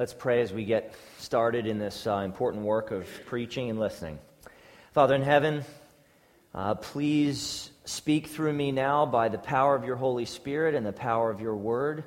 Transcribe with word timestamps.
Let's 0.00 0.14
pray 0.14 0.40
as 0.40 0.50
we 0.50 0.64
get 0.64 0.94
started 1.18 1.66
in 1.66 1.78
this 1.78 2.06
uh, 2.06 2.22
important 2.24 2.64
work 2.64 2.90
of 2.90 3.06
preaching 3.26 3.68
and 3.68 3.78
listening. 3.78 4.18
Father 4.94 5.14
in 5.14 5.20
heaven, 5.20 5.62
uh, 6.54 6.76
please 6.76 7.70
speak 7.84 8.28
through 8.28 8.54
me 8.54 8.72
now 8.72 9.04
by 9.04 9.28
the 9.28 9.36
power 9.36 9.76
of 9.76 9.84
your 9.84 9.96
Holy 9.96 10.24
Spirit 10.24 10.74
and 10.74 10.86
the 10.86 10.92
power 10.94 11.30
of 11.30 11.42
your 11.42 11.54
word 11.54 12.04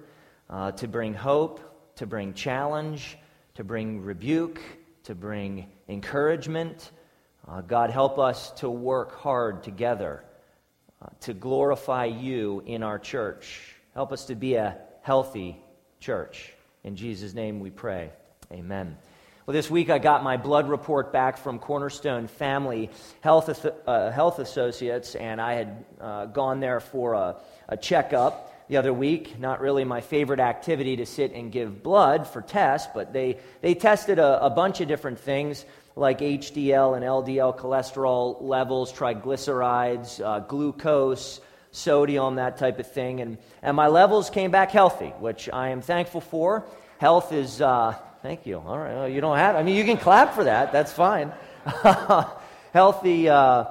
uh, 0.49 0.71
to 0.71 0.87
bring 0.87 1.13
hope, 1.13 1.93
to 1.97 2.07
bring 2.07 2.33
challenge, 2.33 3.15
to 3.53 3.63
bring 3.63 4.03
rebuke, 4.03 4.59
to 5.03 5.13
bring 5.13 5.67
encouragement. 5.87 6.89
Uh, 7.47 7.61
God, 7.61 7.91
help 7.91 8.17
us 8.17 8.49
to 8.53 8.71
work 8.71 9.19
hard 9.19 9.61
together 9.61 10.23
uh, 10.99 11.09
to 11.19 11.35
glorify 11.35 12.05
you 12.05 12.63
in 12.65 12.81
our 12.81 12.97
church. 12.97 13.75
Help 13.93 14.11
us 14.11 14.25
to 14.25 14.33
be 14.33 14.55
a 14.55 14.79
healthy 15.03 15.61
church. 15.99 16.55
In 16.83 16.97
Jesus' 16.97 17.33
name 17.33 17.61
we 17.61 17.69
pray. 17.69 18.11
Amen. 18.51 18.97
Well, 19.45 19.53
this 19.53 19.69
week 19.69 19.89
I 19.89 19.99
got 19.99 20.21
my 20.21 20.35
blood 20.35 20.67
report 20.67 21.13
back 21.13 21.37
from 21.37 21.59
Cornerstone 21.59 22.27
Family 22.27 22.89
Health, 23.21 23.65
uh, 23.87 24.11
Health 24.11 24.39
Associates, 24.39 25.15
and 25.15 25.39
I 25.39 25.53
had 25.53 25.85
uh, 26.01 26.25
gone 26.25 26.59
there 26.59 26.81
for 26.81 27.13
a, 27.13 27.37
a 27.69 27.77
checkup 27.77 28.67
the 28.67 28.75
other 28.75 28.91
week. 28.91 29.39
Not 29.39 29.61
really 29.61 29.85
my 29.85 30.01
favorite 30.01 30.41
activity 30.41 30.97
to 30.97 31.05
sit 31.05 31.31
and 31.31 31.53
give 31.53 31.83
blood 31.83 32.27
for 32.27 32.41
tests, 32.41 32.89
but 32.93 33.13
they, 33.13 33.37
they 33.61 33.75
tested 33.75 34.19
a, 34.19 34.45
a 34.45 34.49
bunch 34.49 34.81
of 34.81 34.89
different 34.89 35.19
things 35.19 35.65
like 35.95 36.19
HDL 36.19 36.97
and 36.97 37.05
LDL 37.05 37.57
cholesterol 37.57 38.41
levels, 38.41 38.91
triglycerides, 38.91 40.21
uh, 40.21 40.39
glucose, 40.39 41.39
sodium, 41.73 42.35
that 42.35 42.57
type 42.57 42.79
of 42.79 42.89
thing. 42.89 43.19
And, 43.19 43.37
and 43.61 43.75
my 43.75 43.87
levels 43.87 44.29
came 44.29 44.51
back 44.51 44.71
healthy, 44.71 45.09
which 45.19 45.49
I 45.51 45.69
am 45.69 45.81
thankful 45.81 46.21
for. 46.21 46.65
Health 46.99 47.33
is, 47.33 47.59
uh, 47.59 47.95
thank 48.21 48.45
you. 48.45 48.59
All 48.59 48.77
right, 48.77 48.93
well, 48.93 49.09
you 49.09 49.19
don't 49.19 49.37
have, 49.37 49.57
I 49.57 49.63
mean, 49.63 49.75
you 49.75 49.83
can 49.83 49.97
clap 49.97 50.35
for 50.35 50.45
that. 50.45 50.71
That's 50.71 50.93
fine. 50.93 51.33
Healthy, 52.73 53.29
uh, 53.29 53.65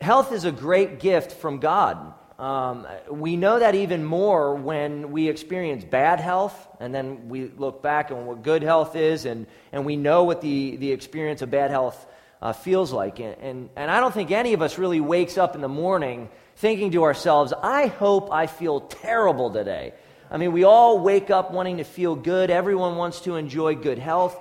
health 0.00 0.32
is 0.32 0.44
a 0.44 0.52
great 0.52 1.00
gift 1.00 1.32
from 1.32 1.58
God. 1.58 2.14
Um, 2.38 2.86
we 3.10 3.36
know 3.36 3.58
that 3.58 3.74
even 3.74 4.04
more 4.04 4.54
when 4.54 5.10
we 5.10 5.28
experience 5.28 5.84
bad 5.84 6.20
health, 6.20 6.54
and 6.80 6.94
then 6.94 7.28
we 7.28 7.48
look 7.56 7.82
back 7.82 8.10
on 8.10 8.26
what 8.26 8.42
good 8.42 8.62
health 8.62 8.94
is, 8.96 9.24
and, 9.24 9.46
and 9.72 9.84
we 9.84 9.96
know 9.96 10.24
what 10.24 10.40
the, 10.40 10.76
the 10.76 10.92
experience 10.92 11.42
of 11.42 11.50
bad 11.50 11.70
health 11.70 12.06
uh, 12.40 12.52
feels 12.52 12.92
like. 12.92 13.18
And, 13.18 13.36
and, 13.40 13.70
and 13.76 13.90
I 13.90 14.00
don't 14.00 14.14
think 14.14 14.30
any 14.30 14.52
of 14.52 14.62
us 14.62 14.78
really 14.78 15.00
wakes 15.00 15.36
up 15.36 15.54
in 15.54 15.60
the 15.60 15.68
morning 15.68 16.28
thinking 16.58 16.90
to 16.90 17.04
ourselves, 17.04 17.52
I 17.62 17.86
hope 17.86 18.32
I 18.32 18.48
feel 18.48 18.80
terrible 18.80 19.50
today. 19.50 19.94
I 20.28 20.38
mean, 20.38 20.52
we 20.52 20.64
all 20.64 20.98
wake 20.98 21.30
up 21.30 21.52
wanting 21.52 21.76
to 21.76 21.84
feel 21.84 22.16
good. 22.16 22.50
Everyone 22.50 22.96
wants 22.96 23.20
to 23.22 23.36
enjoy 23.36 23.76
good 23.76 23.98
health. 23.98 24.36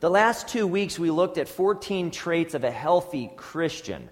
The 0.00 0.10
last 0.10 0.48
two 0.48 0.66
weeks, 0.66 0.98
we 0.98 1.10
looked 1.10 1.38
at 1.38 1.48
14 1.48 2.10
traits 2.10 2.52
of 2.52 2.64
a 2.64 2.70
healthy 2.70 3.30
Christian 3.36 4.08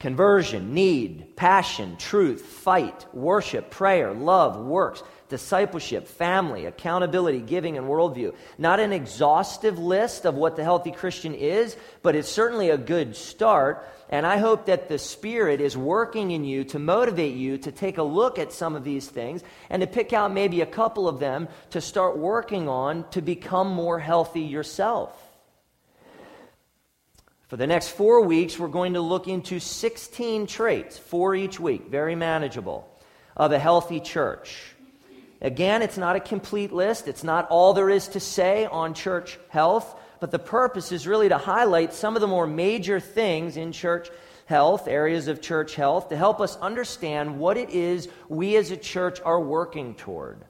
conversion, 0.00 0.74
need, 0.74 1.34
passion, 1.36 1.96
truth, 1.96 2.42
fight, 2.42 3.06
worship, 3.14 3.70
prayer, 3.70 4.12
love, 4.12 4.56
works, 4.58 5.02
discipleship, 5.34 6.06
family, 6.06 6.64
accountability, 6.64 7.40
giving, 7.40 7.76
and 7.76 7.88
worldview. 7.88 8.32
Not 8.56 8.78
an 8.78 8.92
exhaustive 8.92 9.80
list 9.80 10.26
of 10.26 10.36
what 10.36 10.54
the 10.54 10.62
healthy 10.62 10.92
Christian 10.92 11.34
is, 11.34 11.76
but 12.02 12.14
it's 12.14 12.28
certainly 12.28 12.70
a 12.70 12.78
good 12.78 13.16
start. 13.16 13.84
And 14.08 14.24
I 14.24 14.36
hope 14.36 14.66
that 14.66 14.88
the 14.88 14.96
Spirit 14.96 15.60
is 15.60 15.76
working 15.76 16.30
in 16.30 16.44
you 16.44 16.62
to 16.66 16.78
motivate 16.78 17.34
you 17.34 17.58
to 17.58 17.72
take 17.72 17.98
a 17.98 18.04
look 18.04 18.38
at 18.38 18.52
some 18.52 18.76
of 18.76 18.84
these 18.84 19.08
things 19.08 19.42
and 19.70 19.80
to 19.80 19.88
pick 19.88 20.12
out 20.12 20.32
maybe 20.32 20.60
a 20.60 20.66
couple 20.66 21.08
of 21.08 21.18
them 21.18 21.48
to 21.70 21.80
start 21.80 22.16
working 22.16 22.68
on 22.68 23.04
to 23.10 23.20
become 23.20 23.66
more 23.66 23.98
healthy 23.98 24.42
yourself. 24.42 25.20
For 27.48 27.56
the 27.56 27.66
next 27.66 27.88
four 27.88 28.20
weeks, 28.20 28.56
we're 28.56 28.68
going 28.68 28.92
to 28.94 29.00
look 29.00 29.26
into 29.26 29.58
16 29.58 30.46
traits, 30.46 30.96
four 30.96 31.34
each 31.34 31.58
week, 31.58 31.88
very 31.88 32.14
manageable, 32.14 32.88
of 33.36 33.50
a 33.50 33.58
healthy 33.58 33.98
church. 33.98 34.73
Again, 35.44 35.82
it's 35.82 35.98
not 35.98 36.16
a 36.16 36.20
complete 36.20 36.72
list, 36.72 37.06
it's 37.06 37.22
not 37.22 37.48
all 37.50 37.74
there 37.74 37.90
is 37.90 38.08
to 38.08 38.18
say 38.18 38.64
on 38.64 38.94
church 38.94 39.38
health, 39.50 39.94
but 40.18 40.30
the 40.30 40.38
purpose 40.38 40.90
is 40.90 41.06
really 41.06 41.28
to 41.28 41.36
highlight 41.36 41.92
some 41.92 42.16
of 42.16 42.22
the 42.22 42.26
more 42.26 42.46
major 42.46 42.98
things 42.98 43.58
in 43.58 43.70
church 43.70 44.08
health, 44.46 44.88
areas 44.88 45.28
of 45.28 45.42
church 45.42 45.74
health, 45.74 46.08
to 46.08 46.16
help 46.16 46.40
us 46.40 46.56
understand 46.56 47.38
what 47.38 47.58
it 47.58 47.68
is 47.68 48.08
we 48.30 48.56
as 48.56 48.70
a 48.70 48.76
church 48.78 49.20
are 49.22 49.38
working 49.38 49.94
toward. 49.96 50.42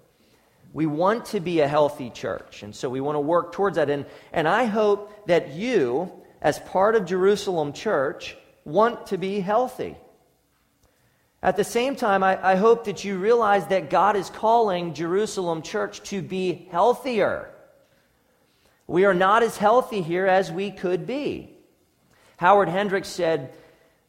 We 0.72 0.86
want 0.86 1.24
to 1.26 1.40
be 1.40 1.58
a 1.58 1.66
healthy 1.66 2.10
church, 2.10 2.62
and 2.62 2.72
so 2.72 2.88
we 2.88 3.00
want 3.00 3.16
to 3.16 3.20
work 3.20 3.50
towards 3.50 3.74
that. 3.74 3.90
And, 3.90 4.06
and 4.32 4.46
I 4.46 4.66
hope 4.66 5.26
that 5.26 5.54
you, 5.54 6.12
as 6.40 6.60
part 6.60 6.94
of 6.94 7.04
Jerusalem 7.04 7.72
Church, 7.72 8.36
want 8.64 9.08
to 9.08 9.18
be 9.18 9.40
healthy. 9.40 9.96
At 11.44 11.58
the 11.58 11.64
same 11.64 11.94
time, 11.94 12.22
I, 12.22 12.42
I, 12.42 12.54
hope 12.54 12.86
that 12.86 13.04
you 13.04 13.18
realize 13.18 13.66
that 13.66 13.90
God 13.90 14.16
is 14.16 14.30
calling 14.30 14.94
Jerusalem 14.94 15.60
Church 15.60 16.02
to 16.04 16.22
be 16.22 16.66
healthier. 16.70 17.50
We 18.86 19.04
are 19.04 19.12
not 19.12 19.42
as 19.42 19.58
healthy 19.58 20.00
here 20.00 20.26
as 20.26 20.50
we 20.50 20.70
could 20.70 21.06
be. 21.06 21.50
Howard 22.38 22.70
Hendricks 22.70 23.10
said, 23.10 23.52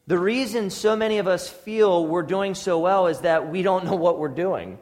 The 0.07 0.17
reason 0.17 0.69
so 0.69 0.95
many 0.95 1.17
of 1.17 1.27
us 1.27 1.49
feel 1.49 2.07
we're 2.07 2.23
doing 2.23 2.55
so 2.55 2.79
well 2.79 3.07
is 3.07 3.19
that 3.19 3.49
we 3.49 3.63
don't 3.63 3.83
know 3.83 3.95
what 3.95 4.17
we're 4.17 4.29
doing. 4.29 4.79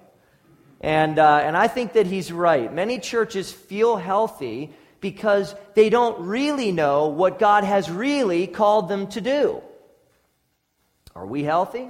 And, 0.80 1.18
uh, 1.18 1.42
and 1.44 1.58
I 1.58 1.68
think 1.68 1.94
that 1.94 2.06
he's 2.06 2.31
right. 2.31 2.72
Many 2.72 3.00
churches 3.00 3.52
feel 3.52 3.97
healthy 3.97 4.75
because 5.02 5.56
they 5.74 5.90
don't 5.90 6.28
really 6.28 6.72
know 6.72 7.08
what 7.08 7.40
God 7.40 7.63
has 7.63 7.90
really 7.90 8.46
called 8.46 8.90
them 8.90 9.08
to 9.08 9.22
do. 9.22 9.63
Are 11.16 11.25
we 11.25 11.42
healthy? 11.42 11.90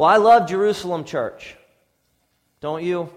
Well, 0.00 0.08
I 0.08 0.16
love 0.16 0.48
Jerusalem 0.48 1.04
Church. 1.04 1.54
Don't 2.62 2.82
you? 2.82 3.10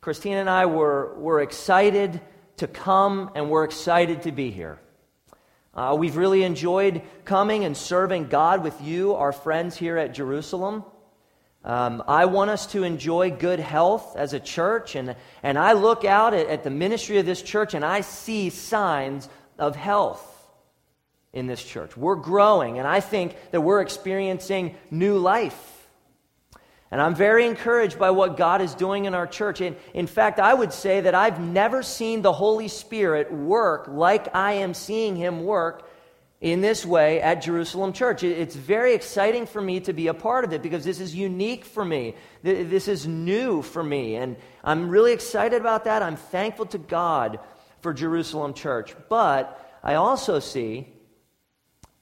Christina 0.00 0.36
and 0.36 0.48
I 0.48 0.64
were, 0.64 1.12
were 1.18 1.42
excited 1.42 2.22
to 2.56 2.66
come 2.66 3.30
and 3.34 3.50
we're 3.50 3.64
excited 3.64 4.22
to 4.22 4.32
be 4.32 4.50
here. 4.50 4.78
Uh, 5.74 5.94
we've 5.98 6.16
really 6.16 6.42
enjoyed 6.42 7.02
coming 7.26 7.66
and 7.66 7.76
serving 7.76 8.28
God 8.28 8.64
with 8.64 8.80
you, 8.80 9.14
our 9.14 9.32
friends 9.32 9.76
here 9.76 9.98
at 9.98 10.14
Jerusalem. 10.14 10.84
Um, 11.64 12.02
I 12.08 12.24
want 12.24 12.48
us 12.48 12.64
to 12.68 12.82
enjoy 12.82 13.30
good 13.32 13.60
health 13.60 14.16
as 14.16 14.32
a 14.32 14.40
church, 14.40 14.94
and, 14.94 15.14
and 15.42 15.58
I 15.58 15.74
look 15.74 16.06
out 16.06 16.32
at, 16.32 16.46
at 16.46 16.64
the 16.64 16.70
ministry 16.70 17.18
of 17.18 17.26
this 17.26 17.42
church 17.42 17.74
and 17.74 17.84
I 17.84 18.00
see 18.00 18.48
signs 18.48 19.28
of 19.58 19.76
health 19.76 20.26
in 21.34 21.46
this 21.46 21.62
church. 21.62 21.94
We're 21.94 22.16
growing, 22.16 22.78
and 22.78 22.88
I 22.88 23.00
think 23.00 23.36
that 23.50 23.60
we're 23.60 23.82
experiencing 23.82 24.76
new 24.90 25.18
life. 25.18 25.71
And 26.92 27.00
I'm 27.00 27.14
very 27.14 27.46
encouraged 27.46 27.98
by 27.98 28.10
what 28.10 28.36
God 28.36 28.60
is 28.60 28.74
doing 28.74 29.06
in 29.06 29.14
our 29.14 29.26
church. 29.26 29.62
And 29.62 29.76
in 29.94 30.06
fact, 30.06 30.38
I 30.38 30.52
would 30.52 30.74
say 30.74 31.00
that 31.00 31.14
I've 31.14 31.40
never 31.40 31.82
seen 31.82 32.20
the 32.20 32.34
Holy 32.34 32.68
Spirit 32.68 33.32
work 33.32 33.88
like 33.88 34.34
I 34.36 34.52
am 34.52 34.74
seeing 34.74 35.16
him 35.16 35.42
work 35.42 35.88
in 36.42 36.60
this 36.60 36.84
way 36.84 37.22
at 37.22 37.40
Jerusalem 37.40 37.94
Church. 37.94 38.22
It's 38.22 38.54
very 38.54 38.92
exciting 38.92 39.46
for 39.46 39.62
me 39.62 39.80
to 39.80 39.94
be 39.94 40.08
a 40.08 40.14
part 40.14 40.44
of 40.44 40.52
it 40.52 40.60
because 40.60 40.84
this 40.84 41.00
is 41.00 41.14
unique 41.14 41.64
for 41.64 41.82
me. 41.82 42.14
This 42.42 42.88
is 42.88 43.06
new 43.06 43.62
for 43.62 43.82
me. 43.82 44.16
And 44.16 44.36
I'm 44.62 44.90
really 44.90 45.14
excited 45.14 45.58
about 45.58 45.84
that. 45.84 46.02
I'm 46.02 46.16
thankful 46.16 46.66
to 46.66 46.78
God 46.78 47.38
for 47.80 47.94
Jerusalem 47.94 48.52
Church. 48.52 48.94
But 49.08 49.78
I 49.82 49.94
also 49.94 50.40
see 50.40 50.92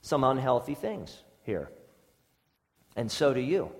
some 0.00 0.24
unhealthy 0.24 0.74
things 0.74 1.16
here. 1.44 1.70
And 2.96 3.08
so 3.08 3.32
do 3.32 3.40
you. 3.40 3.70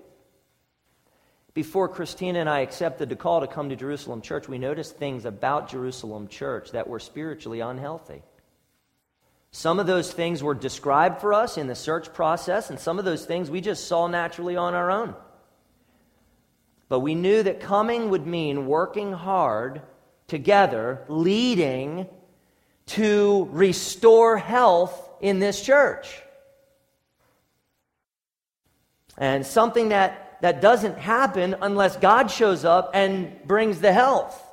Before 1.53 1.89
Christina 1.89 2.39
and 2.39 2.49
I 2.49 2.61
accepted 2.61 3.09
the 3.09 3.15
call 3.15 3.41
to 3.41 3.47
come 3.47 3.69
to 3.69 3.75
Jerusalem 3.75 4.21
Church, 4.21 4.47
we 4.47 4.57
noticed 4.57 4.95
things 4.95 5.25
about 5.25 5.69
Jerusalem 5.69 6.29
Church 6.29 6.71
that 6.71 6.87
were 6.87 6.99
spiritually 6.99 7.59
unhealthy. 7.59 8.21
Some 9.51 9.77
of 9.79 9.85
those 9.85 10.13
things 10.13 10.41
were 10.41 10.53
described 10.53 11.19
for 11.19 11.33
us 11.33 11.57
in 11.57 11.67
the 11.67 11.75
search 11.75 12.13
process, 12.13 12.69
and 12.69 12.79
some 12.79 12.99
of 12.99 13.05
those 13.05 13.25
things 13.25 13.49
we 13.49 13.59
just 13.59 13.85
saw 13.87 14.07
naturally 14.07 14.55
on 14.55 14.73
our 14.73 14.89
own. 14.89 15.13
But 16.87 17.01
we 17.01 17.15
knew 17.15 17.43
that 17.43 17.59
coming 17.59 18.09
would 18.09 18.25
mean 18.25 18.65
working 18.65 19.11
hard 19.11 19.81
together, 20.27 21.03
leading 21.09 22.07
to 22.87 23.49
restore 23.51 24.37
health 24.37 25.09
in 25.19 25.39
this 25.39 25.61
church. 25.61 26.21
And 29.17 29.45
something 29.45 29.89
that 29.89 30.20
that 30.41 30.61
doesn't 30.61 30.97
happen 30.97 31.55
unless 31.61 31.97
God 31.97 32.29
shows 32.29 32.65
up 32.65 32.91
and 32.93 33.31
brings 33.45 33.79
the 33.79 33.93
health. 33.93 34.47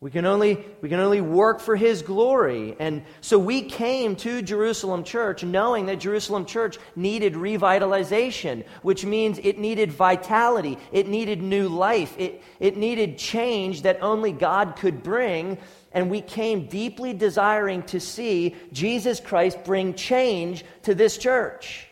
We 0.00 0.12
can 0.12 0.26
only, 0.26 0.64
we 0.80 0.88
can 0.88 1.00
only 1.00 1.20
work 1.20 1.58
for 1.58 1.74
His 1.74 2.02
glory. 2.02 2.76
And 2.78 3.02
so 3.20 3.36
we 3.36 3.62
came 3.62 4.14
to 4.16 4.42
Jerusalem 4.42 5.02
Church 5.02 5.42
knowing 5.42 5.86
that 5.86 5.98
Jerusalem 5.98 6.44
Church 6.44 6.78
needed 6.94 7.34
revitalization, 7.34 8.64
which 8.82 9.04
means 9.04 9.40
it 9.42 9.58
needed 9.58 9.90
vitality, 9.90 10.78
it 10.92 11.08
needed 11.08 11.42
new 11.42 11.68
life, 11.68 12.14
it, 12.16 12.44
it 12.60 12.76
needed 12.76 13.18
change 13.18 13.82
that 13.82 14.00
only 14.00 14.30
God 14.30 14.76
could 14.76 15.02
bring. 15.02 15.58
And 15.90 16.10
we 16.10 16.20
came 16.20 16.66
deeply 16.68 17.12
desiring 17.12 17.82
to 17.84 17.98
see 17.98 18.54
Jesus 18.72 19.18
Christ 19.18 19.64
bring 19.64 19.94
change 19.94 20.64
to 20.84 20.94
this 20.94 21.18
church, 21.18 21.87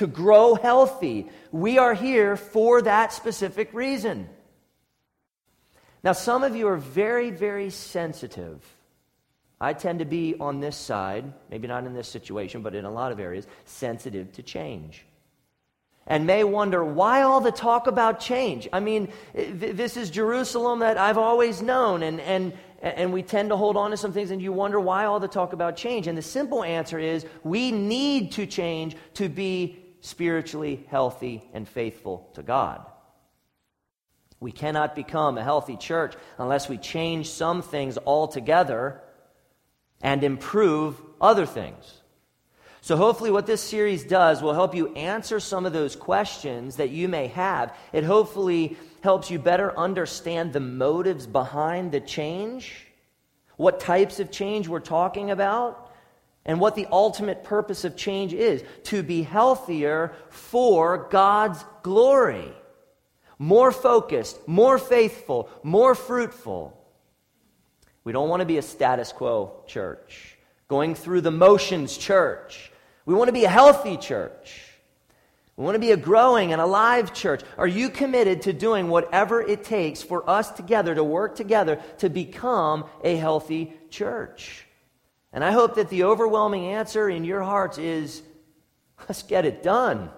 to 0.00 0.06
grow 0.06 0.54
healthy. 0.54 1.26
We 1.52 1.76
are 1.76 1.92
here 1.92 2.34
for 2.34 2.80
that 2.80 3.12
specific 3.12 3.68
reason. 3.74 4.30
Now, 6.02 6.12
some 6.12 6.42
of 6.42 6.56
you 6.56 6.68
are 6.68 6.78
very, 6.78 7.30
very 7.30 7.68
sensitive. 7.68 8.64
I 9.60 9.74
tend 9.74 9.98
to 9.98 10.06
be 10.06 10.36
on 10.40 10.60
this 10.60 10.74
side, 10.74 11.30
maybe 11.50 11.68
not 11.68 11.84
in 11.84 11.92
this 11.92 12.08
situation, 12.08 12.62
but 12.62 12.74
in 12.74 12.86
a 12.86 12.90
lot 12.90 13.12
of 13.12 13.20
areas, 13.20 13.46
sensitive 13.66 14.32
to 14.32 14.42
change. 14.42 15.04
And 16.06 16.26
may 16.26 16.44
wonder 16.44 16.82
why 16.82 17.20
all 17.20 17.42
the 17.42 17.52
talk 17.52 17.86
about 17.86 18.20
change. 18.20 18.66
I 18.72 18.80
mean, 18.80 19.12
this 19.34 19.98
is 19.98 20.08
Jerusalem 20.08 20.78
that 20.78 20.96
I've 20.96 21.18
always 21.18 21.60
known, 21.60 22.02
and, 22.02 22.20
and, 22.20 22.54
and 22.80 23.12
we 23.12 23.22
tend 23.22 23.50
to 23.50 23.56
hold 23.58 23.76
on 23.76 23.90
to 23.90 23.98
some 23.98 24.14
things, 24.14 24.30
and 24.30 24.40
you 24.40 24.50
wonder 24.50 24.80
why 24.80 25.04
all 25.04 25.20
the 25.20 25.28
talk 25.28 25.52
about 25.52 25.76
change. 25.76 26.06
And 26.06 26.16
the 26.16 26.22
simple 26.22 26.64
answer 26.64 26.98
is 26.98 27.26
we 27.44 27.70
need 27.70 28.32
to 28.32 28.46
change 28.46 28.96
to 29.14 29.28
be 29.28 29.79
spiritually 30.00 30.86
healthy 30.88 31.48
and 31.52 31.68
faithful 31.68 32.30
to 32.34 32.42
God. 32.42 32.84
We 34.40 34.52
cannot 34.52 34.96
become 34.96 35.36
a 35.36 35.44
healthy 35.44 35.76
church 35.76 36.14
unless 36.38 36.68
we 36.68 36.78
change 36.78 37.28
some 37.28 37.60
things 37.60 37.98
altogether 37.98 39.02
and 40.00 40.24
improve 40.24 41.00
other 41.20 41.44
things. 41.44 42.00
So, 42.82 42.96
hopefully, 42.96 43.30
what 43.30 43.46
this 43.46 43.60
series 43.60 44.04
does 44.04 44.40
will 44.40 44.54
help 44.54 44.74
you 44.74 44.94
answer 44.94 45.38
some 45.38 45.66
of 45.66 45.74
those 45.74 45.94
questions 45.94 46.76
that 46.76 46.88
you 46.88 47.08
may 47.08 47.26
have. 47.26 47.76
It 47.92 48.04
hopefully 48.04 48.78
helps 49.02 49.30
you 49.30 49.38
better 49.38 49.78
understand 49.78 50.54
the 50.54 50.60
motives 50.60 51.26
behind 51.26 51.92
the 51.92 52.00
change, 52.00 52.86
what 53.58 53.80
types 53.80 54.18
of 54.18 54.30
change 54.30 54.66
we're 54.66 54.80
talking 54.80 55.30
about, 55.30 55.89
and 56.44 56.60
what 56.60 56.74
the 56.74 56.86
ultimate 56.90 57.44
purpose 57.44 57.84
of 57.84 57.96
change 57.96 58.32
is 58.32 58.64
to 58.84 59.02
be 59.02 59.22
healthier 59.22 60.12
for 60.30 61.08
God's 61.10 61.64
glory 61.82 62.54
more 63.40 63.72
focused, 63.72 64.46
more 64.46 64.76
faithful, 64.78 65.48
more 65.62 65.94
fruitful. 65.94 66.76
We 68.04 68.12
don't 68.12 68.28
want 68.28 68.40
to 68.40 68.46
be 68.46 68.58
a 68.58 68.62
status 68.62 69.12
quo 69.12 69.64
church, 69.66 70.36
going 70.68 70.94
through 70.94 71.22
the 71.22 71.30
motions 71.30 71.96
church. 71.96 72.70
We 73.06 73.14
want 73.14 73.28
to 73.28 73.32
be 73.32 73.44
a 73.44 73.48
healthy 73.48 73.96
church. 73.96 74.62
We 75.56 75.64
want 75.64 75.74
to 75.74 75.80
be 75.80 75.92
a 75.92 75.96
growing 75.96 76.52
and 76.52 76.60
alive 76.60 77.14
church. 77.14 77.40
Are 77.56 77.66
you 77.66 77.88
committed 77.88 78.42
to 78.42 78.52
doing 78.52 78.88
whatever 78.88 79.40
it 79.40 79.64
takes 79.64 80.02
for 80.02 80.28
us 80.28 80.50
together 80.50 80.94
to 80.94 81.02
work 81.02 81.34
together 81.34 81.80
to 81.98 82.10
become 82.10 82.84
a 83.02 83.16
healthy 83.16 83.72
church? 83.88 84.66
And 85.32 85.44
I 85.44 85.52
hope 85.52 85.76
that 85.76 85.88
the 85.90 86.04
overwhelming 86.04 86.66
answer 86.66 87.08
in 87.08 87.24
your 87.24 87.42
hearts 87.42 87.78
is 87.78 88.22
let's 89.08 89.22
get 89.22 89.44
it 89.44 89.62
done. 89.62 90.10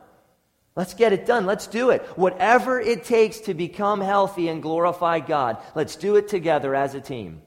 Let's 0.75 0.95
get 0.95 1.13
it 1.13 1.27
done. 1.27 1.45
Let's 1.45 1.67
do 1.67 1.91
it. 1.91 2.03
Whatever 2.17 2.81
it 2.81 3.05
takes 3.05 3.41
to 3.41 3.55
become 3.55 4.01
healthy 4.01 4.49
and 4.49 4.63
glorify 4.63 5.21
God, 5.21 5.59
let's 5.75 5.97
do 5.97 6.17
it 6.17 6.29
together 6.29 6.75
as 6.75 6.95
a 6.95 7.01
team. 7.01 7.43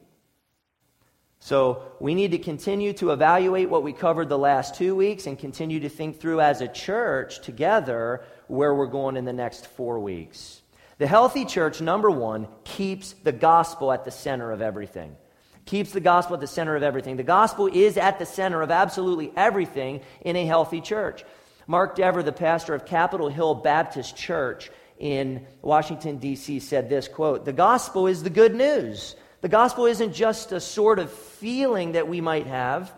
So, 1.40 1.84
we 2.00 2.16
need 2.16 2.32
to 2.32 2.40
continue 2.40 2.94
to 2.94 3.12
evaluate 3.12 3.70
what 3.70 3.84
we 3.84 3.94
covered 3.94 4.30
the 4.30 4.38
last 4.38 4.76
two 4.76 4.96
weeks 4.96 5.28
and 5.28 5.38
continue 5.38 5.82
to 5.82 5.90
think 5.90 6.20
through 6.20 6.42
as 6.42 6.62
a 6.62 6.68
church 6.68 7.42
together 7.42 8.24
where 8.48 8.74
we're 8.74 8.88
going 8.88 9.16
in 9.16 9.26
the 9.26 9.34
next 9.34 9.68
four 9.68 10.00
weeks. 10.00 10.62
The 10.98 11.06
healthy 11.08 11.46
church, 11.46 11.82
number 11.82 12.10
one, 12.10 12.48
keeps 12.64 13.14
the 13.14 13.32
gospel 13.32 13.92
at 13.92 14.06
the 14.06 14.12
center 14.12 14.52
of 14.52 14.62
everything. 14.62 15.16
Keeps 15.66 15.92
the 15.92 16.00
gospel 16.00 16.36
at 16.36 16.42
the 16.42 16.48
center 16.48 16.76
of 16.76 16.84
everything. 16.84 17.18
The 17.18 17.24
gospel 17.24 17.68
is 17.68 17.98
at 17.98 18.20
the 18.20 18.26
center 18.26 18.62
of 18.62 18.70
absolutely 18.70 19.32
everything 19.36 20.02
in 20.22 20.36
a 20.36 20.46
healthy 20.46 20.80
church. 20.80 21.24
Mark 21.68 21.96
Dever, 21.96 22.22
the 22.22 22.32
pastor 22.32 22.76
of 22.76 22.86
Capitol 22.86 23.30
Hill 23.30 23.56
Baptist 23.56 24.16
Church 24.16 24.70
in 25.00 25.46
Washington, 25.62 26.18
D.C., 26.18 26.60
said 26.60 26.90
this 26.90 27.08
quote, 27.08 27.46
The 27.46 27.54
gospel 27.54 28.08
is 28.08 28.22
the 28.22 28.30
good 28.30 28.54
news. 28.54 29.16
The 29.42 29.50
gospel 29.50 29.86
isn't 29.88 30.14
just 30.14 30.52
a 30.52 30.60
sort 30.60 31.00
of 31.00 31.12
feeling 31.12 31.94
that 31.94 32.08
we 32.08 32.22
might 32.22 32.48
have. 32.48 32.94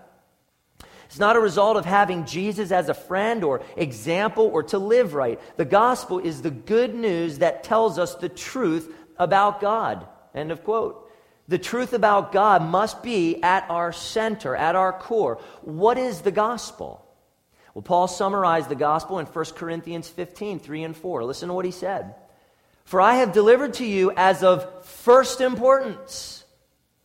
It's 1.06 1.20
not 1.20 1.38
a 1.38 1.40
result 1.40 1.78
of 1.78 1.86
having 1.86 2.26
Jesus 2.26 2.72
as 2.72 2.90
a 2.90 2.94
friend 2.94 3.46
or 3.46 3.62
example 3.78 4.46
or 4.46 4.64
to 4.64 4.78
live 4.78 5.14
right. 5.14 5.40
The 5.56 5.66
gospel 5.66 6.20
is 6.20 6.42
the 6.42 6.52
good 6.52 6.94
news 6.94 7.40
that 7.40 7.64
tells 7.64 7.98
us 7.98 8.16
the 8.16 8.30
truth 8.30 8.94
about 9.18 9.62
God. 9.62 10.06
End 10.36 10.52
of 10.52 10.66
quote. 10.66 11.07
The 11.48 11.58
truth 11.58 11.94
about 11.94 12.32
God 12.32 12.62
must 12.62 13.02
be 13.04 13.42
at 13.42 13.66
our 13.70 13.94
center, 13.94 14.56
at 14.56 14.76
our 14.76 14.92
core. 14.92 15.40
What 15.62 15.98
is 15.98 16.22
the 16.22 16.32
gospel? 16.32 17.04
Well, 17.74 17.84
Paul 17.84 18.08
summarized 18.08 18.70
the 18.70 18.76
gospel 18.76 19.20
in 19.20 19.28
1 19.28 19.46
Corinthians 19.56 20.10
15, 20.10 20.60
3 20.60 20.84
and 20.84 20.98
4. 20.98 21.24
Listen 21.24 21.48
to 21.50 21.54
what 21.54 21.66
he 21.66 21.72
said. 21.72 22.16
For 22.86 23.00
I 23.00 23.16
have 23.16 23.34
delivered 23.34 23.76
to 23.76 23.86
you 23.86 24.12
as 24.16 24.44
of 24.44 24.86
first 24.86 25.42
importance. 25.42 26.44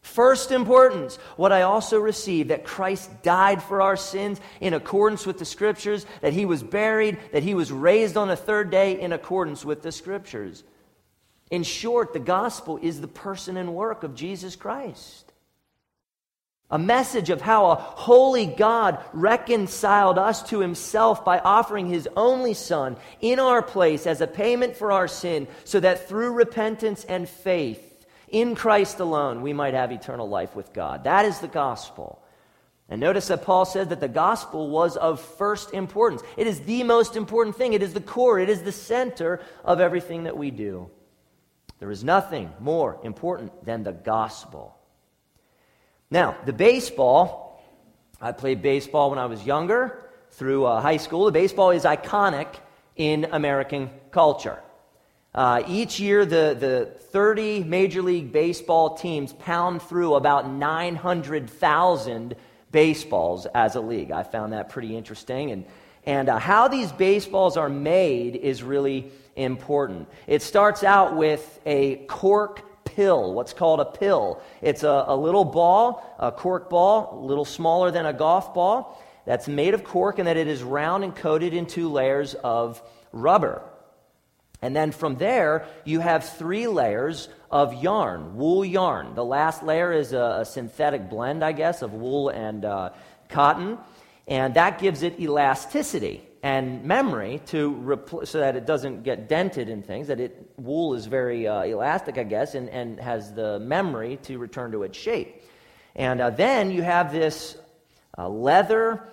First 0.01 0.51
importance, 0.51 1.17
what 1.37 1.53
I 1.53 1.63
also 1.63 1.99
received 1.99 2.51
that 2.51 2.65
Christ 2.65 3.23
died 3.23 3.63
for 3.63 3.81
our 3.81 3.97
sins 3.97 4.41
in 4.61 4.75
accordance 4.75 5.25
with 5.25 5.39
the 5.39 5.45
Scriptures, 5.45 6.05
that 6.21 6.33
he 6.33 6.45
was 6.45 6.63
buried, 6.63 7.19
that 7.33 7.45
he 7.45 7.55
was 7.55 7.71
raised 7.71 8.17
on 8.17 8.29
the 8.29 8.37
third 8.37 8.71
day 8.71 9.01
in 9.01 9.13
accordance 9.13 9.65
with 9.65 9.83
the 9.83 9.93
Scriptures. 9.93 10.65
In 11.53 11.65
short, 11.65 12.15
the 12.15 12.19
gospel 12.19 12.79
is 12.81 13.03
the 13.03 13.07
person 13.07 13.59
and 13.59 13.75
work 13.75 14.05
of 14.05 14.15
Jesus 14.15 14.57
Christ. 14.57 15.31
A 16.71 16.79
message 16.79 17.29
of 17.29 17.43
how 17.43 17.67
a 17.67 17.75
holy 17.75 18.47
God 18.47 19.05
reconciled 19.13 20.19
us 20.19 20.43
to 20.45 20.61
himself 20.61 21.27
by 21.27 21.41
offering 21.41 21.89
his 21.89 22.09
only 22.17 22.55
Son 22.55 22.97
in 23.21 23.39
our 23.39 23.61
place 23.61 24.07
as 24.07 24.23
a 24.23 24.27
payment 24.27 24.79
for 24.79 24.93
our 24.93 25.07
sin, 25.07 25.47
so 25.65 25.79
that 25.79 26.09
through 26.09 26.33
repentance 26.33 27.05
and 27.05 27.29
faith 27.29 28.07
in 28.29 28.55
Christ 28.55 28.99
alone 28.99 29.43
we 29.43 29.53
might 29.53 29.75
have 29.75 29.93
eternal 29.93 30.31
life 30.31 30.57
with 30.57 30.73
God. 30.73 31.05
That 31.05 31.27
is 31.27 31.41
the 31.41 31.49
gospel. 31.49 32.23
And 32.89 32.99
notice 32.99 33.29
that 33.29 33.45
Paul 33.45 33.67
said 33.67 33.91
that 33.91 34.01
the 34.01 34.09
gospel 34.09 34.71
was 34.71 34.97
of 34.97 35.21
first 35.21 35.75
importance. 35.75 36.23
It 36.39 36.47
is 36.47 36.61
the 36.61 36.83
most 36.83 37.15
important 37.15 37.57
thing, 37.57 37.75
it 37.75 37.83
is 37.83 37.93
the 37.93 38.01
core, 38.01 38.39
it 38.39 38.49
is 38.49 38.63
the 38.63 38.73
center 38.73 39.39
of 39.67 39.81
everything 39.81 40.25
that 40.25 40.39
we 40.39 40.51
do. 40.51 40.91
There 41.83 41.91
is 41.91 42.05
nothing 42.05 42.49
more 42.61 43.01
important 43.03 43.65
than 43.65 43.83
the 43.83 43.91
gospel. 43.91 44.79
Now, 46.13 46.37
the 46.47 46.53
baseball, 46.53 47.61
I 48.21 48.31
played 48.31 48.63
baseball 48.63 49.11
when 49.11 49.19
I 49.19 49.27
was 49.27 49.45
younger 49.45 50.09
through 50.31 50.65
uh, 50.65 50.81
high 50.81 50.99
school. 50.99 51.25
The 51.25 51.33
baseball 51.33 51.73
is 51.73 51.83
iconic 51.83 52.47
in 52.95 53.25
American 53.33 53.91
culture. 54.13 54.61
Uh, 55.35 55.65
each 55.67 55.99
year, 55.99 56.25
the, 56.25 56.57
the 56.57 57.01
30 57.11 57.65
Major 57.65 58.01
League 58.01 58.31
Baseball 58.31 58.97
teams 58.97 59.33
pound 59.33 59.83
through 59.83 60.15
about 60.15 60.49
900,000 60.49 62.37
baseballs 62.71 63.47
as 63.47 63.75
a 63.75 63.81
league. 63.81 64.13
I 64.13 64.23
found 64.23 64.53
that 64.53 64.69
pretty 64.69 64.97
interesting. 64.97 65.51
And, 65.51 65.65
and 66.07 66.29
uh, 66.29 66.39
how 66.39 66.69
these 66.69 66.93
baseballs 66.93 67.57
are 67.57 67.69
made 67.69 68.37
is 68.37 68.63
really 68.63 69.11
important. 69.37 70.09
It 70.27 70.43
starts 70.43 70.85
out 70.85 71.17
with 71.17 71.61
a 71.67 71.97
cork 72.07 72.85
pill, 72.85 73.33
what's 73.33 73.53
called 73.53 73.81
a 73.81 73.85
pill. 73.85 74.43
It's 74.61 74.83
a, 74.83 75.05
a 75.09 75.17
little 75.17 75.45
ball, 75.45 76.17
a 76.19 76.33
cork 76.33 76.69
ball, 76.69 77.19
a 77.23 77.25
little 77.25 77.45
smaller 77.45 77.91
than 77.91 78.07
a 78.07 78.13
golf 78.13 78.55
ball, 78.55 79.03
that's 79.25 79.49
made 79.49 79.75
of 79.75 79.85
cork 79.85 80.19
and 80.19 80.29
that 80.29 80.37
it 80.37 80.49
is 80.49 80.63
round 80.63 81.05
and 81.05 81.15
coated 81.15 81.55
in 81.55 81.67
two 81.67 81.89
layers 81.91 82.35
of 82.35 82.83
rubber. 83.13 83.63
And 84.61 84.77
then 84.77 84.93
from 84.93 85.17
there, 85.17 85.67
you 85.85 86.01
have 86.01 86.25
three 86.25 86.69
layers 86.69 87.29
of 87.51 87.83
yarn, 87.83 88.37
wool 88.37 88.65
yarn. 88.65 89.15
The 89.15 89.25
last 89.25 89.63
layer 89.63 89.93
is 89.93 90.13
a, 90.13 90.39
a 90.41 90.45
synthetic 90.45 91.11
blend, 91.11 91.45
I 91.45 91.53
guess, 91.53 91.83
of 91.83 91.93
wool 91.93 92.29
and 92.29 92.65
uh, 92.65 92.91
cotton, 93.29 93.79
and 94.29 94.55
that 94.55 94.79
gives 94.79 95.03
it 95.03 95.19
elasticity 95.19 96.23
and 96.43 96.85
memory 96.85 97.41
to 97.47 97.73
repl- 97.85 98.27
so 98.27 98.41
that 98.41 98.57
it 98.57 98.67
doesn't 98.67 99.05
get 99.05 99.29
dented 99.29 99.69
in 99.69 99.83
things. 99.83 100.09
That 100.09 100.21
it 100.21 100.51
wool 100.57 100.95
is 100.95 101.07
very 101.07 101.47
uh, 101.47 101.63
elastic, 101.63 102.19
I 102.19 102.25
guess, 102.25 102.55
and, 102.55 102.69
and 102.69 102.99
has 102.99 103.33
the 103.33 103.61
memory 103.61 104.19
to 104.25 104.39
return 104.39 104.73
to 104.73 104.83
its 104.83 104.99
shape. 104.99 105.45
And 105.95 106.21
uh, 106.21 106.31
then 106.31 106.71
you 106.71 106.83
have 106.83 107.13
this 107.13 107.57
uh, 108.19 108.29
leather 108.29 109.05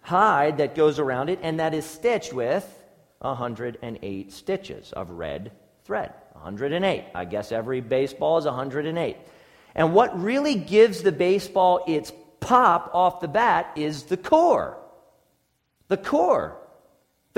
hide 0.00 0.58
that 0.58 0.74
goes 0.74 0.98
around 0.98 1.28
it, 1.28 1.40
and 1.42 1.60
that 1.60 1.74
is 1.74 1.84
stitched 1.84 2.32
with 2.32 2.66
108 3.18 4.32
stitches 4.32 4.92
of 4.92 5.10
red 5.10 5.52
thread. 5.84 6.14
108. 6.32 7.04
I 7.14 7.24
guess 7.24 7.52
every 7.52 7.80
baseball 7.80 8.38
is 8.38 8.44
108. 8.46 9.16
And 9.74 9.92
what 9.92 10.20
really 10.20 10.54
gives 10.54 11.02
the 11.02 11.12
baseball 11.12 11.84
its 11.86 12.12
pop 12.40 12.90
off 12.94 13.20
the 13.20 13.28
bat 13.28 13.72
is 13.76 14.04
the 14.04 14.16
core. 14.16 14.78
The 15.88 15.96
core. 15.96 16.56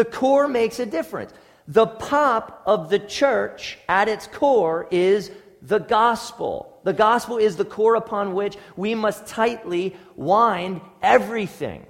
The 0.00 0.06
core 0.06 0.48
makes 0.48 0.78
a 0.78 0.86
difference. 0.86 1.30
The 1.68 1.86
pop 1.86 2.62
of 2.64 2.88
the 2.88 2.98
church 2.98 3.76
at 3.86 4.08
its 4.08 4.26
core 4.26 4.88
is 4.90 5.30
the 5.60 5.78
gospel. 5.78 6.80
The 6.84 6.94
gospel 6.94 7.36
is 7.36 7.56
the 7.56 7.66
core 7.66 7.96
upon 7.96 8.32
which 8.32 8.56
we 8.76 8.94
must 8.94 9.26
tightly 9.26 9.94
wind 10.16 10.80
everything. 11.02 11.84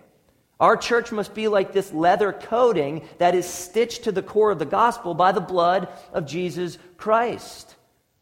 Our 0.59 0.77
church 0.77 1.13
must 1.13 1.35
be 1.35 1.47
like 1.47 1.73
this 1.73 1.93
leather 1.93 2.33
coating 2.33 3.09
that 3.19 3.37
is 3.37 3.47
stitched 3.47 4.03
to 4.03 4.11
the 4.11 4.25
core 4.25 4.51
of 4.51 4.59
the 4.59 4.67
gospel 4.67 5.15
by 5.15 5.31
the 5.31 5.41
blood 5.41 5.87
of 6.13 6.27
Jesus 6.27 6.79
Christ. 6.97 7.77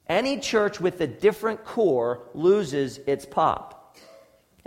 Any 0.07 0.39
church 0.39 0.83
with 0.83 1.01
a 1.01 1.07
different 1.07 1.65
core 1.65 2.29
loses 2.35 2.99
its 3.07 3.25
pop. 3.25 3.78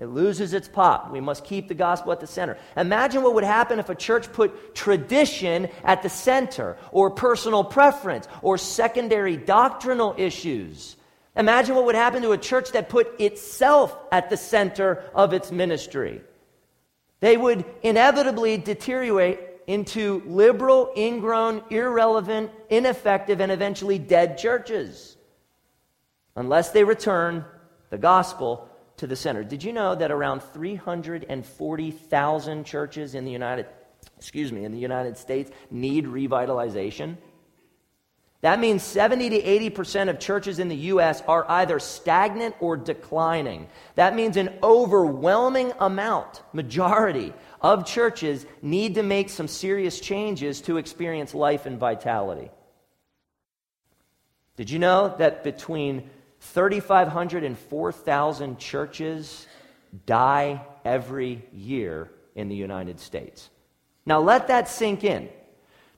It 0.02 0.08
loses 0.08 0.56
its 0.56 0.68
pop. 0.68 1.12
We 1.12 1.20
must 1.22 1.46
keep 1.46 1.68
the 1.68 1.76
gospel 1.76 2.12
at 2.12 2.20
the 2.20 2.26
center. 2.26 2.58
Imagine 2.76 3.22
what 3.22 3.36
would 3.36 3.44
happen 3.44 3.78
if 3.78 3.88
a 3.88 3.94
church 3.94 4.34
put 4.34 4.74
tradition 4.74 5.70
at 5.84 6.02
the 6.02 6.10
center, 6.10 6.76
or 6.92 7.12
personal 7.12 7.64
preference, 7.64 8.28
or 8.42 8.58
secondary 8.58 9.38
doctrinal 9.38 10.16
issues. 10.18 10.96
Imagine 11.36 11.76
what 11.76 11.86
would 11.86 11.94
happen 11.94 12.24
to 12.24 12.32
a 12.32 12.38
church 12.40 12.72
that 12.72 12.90
put 12.90 13.22
itself 13.22 13.96
at 14.12 14.32
the 14.32 14.38
center 14.38 15.04
of 15.14 15.34
its 15.34 15.52
ministry. 15.52 16.22
They 17.20 17.38
would 17.38 17.64
inevitably 17.84 18.58
deteriorate 18.58 19.40
into 19.68 20.24
liberal, 20.26 20.92
ingrown, 20.98 21.62
irrelevant, 21.70 22.50
ineffective, 22.72 23.40
and 23.40 23.52
eventually 23.52 24.00
dead 24.00 24.40
churches 24.40 25.16
unless 26.36 26.72
they 26.72 26.84
return 26.84 27.46
the 27.92 28.00
gospel 28.00 28.68
to 29.02 29.08
the 29.08 29.16
center. 29.16 29.44
Did 29.44 29.64
you 29.64 29.74
know 29.74 29.94
that 29.96 30.12
around 30.12 30.42
340,000 30.42 32.64
churches 32.64 33.14
in 33.14 33.26
the 33.26 33.32
United 33.32 33.68
excuse 34.18 34.52
me, 34.52 34.66
in 34.66 34.72
the 34.72 34.80
United 34.80 35.16
States 35.18 35.52
need 35.70 36.06
revitalization? 36.06 37.18
That 38.42 38.60
means 38.60 38.84
70 38.84 39.30
to 39.32 39.42
80% 39.72 40.10
of 40.10 40.20
churches 40.20 40.60
in 40.60 40.68
the 40.68 40.76
U.S. 40.76 41.24
are 41.28 41.50
either 41.50 41.80
stagnant 41.80 42.56
or 42.60 42.78
declining. 42.78 43.68
That 43.96 44.16
means 44.16 44.38
an 44.38 44.54
overwhelming 44.64 45.74
amount, 45.80 46.42
majority 46.54 47.34
of 47.62 47.86
churches 47.86 48.46
need 48.62 48.96
to 48.96 49.04
make 49.04 49.30
some 49.30 49.48
serious 49.48 50.00
changes 50.00 50.62
to 50.62 50.78
experience 50.78 51.36
life 51.36 51.66
and 51.66 51.80
vitality. 51.80 52.50
Did 54.56 54.70
you 54.70 54.80
know 54.80 55.14
that 55.18 55.44
between 55.44 56.10
3,500 56.42 57.44
and 57.44 57.58
4,000 57.58 58.60
churches 58.60 59.48
die 60.06 60.62
every 60.84 61.46
year 61.54 62.12
in 62.36 62.50
the 62.50 62.56
United 62.56 63.00
States. 63.00 63.50
Now 64.06 64.20
let 64.20 64.48
that 64.48 64.68
sink 64.68 65.04
in. 65.04 65.30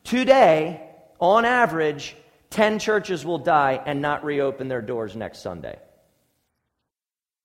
Today, 0.04 0.82
on 1.20 1.46
average, 1.46 2.16
10 2.50 2.80
churches 2.80 3.26
will 3.26 3.38
die 3.38 3.82
and 3.86 4.02
not 4.02 4.24
reopen 4.24 4.68
their 4.68 4.82
doors 4.82 5.16
next 5.16 5.40
Sunday. 5.40 5.80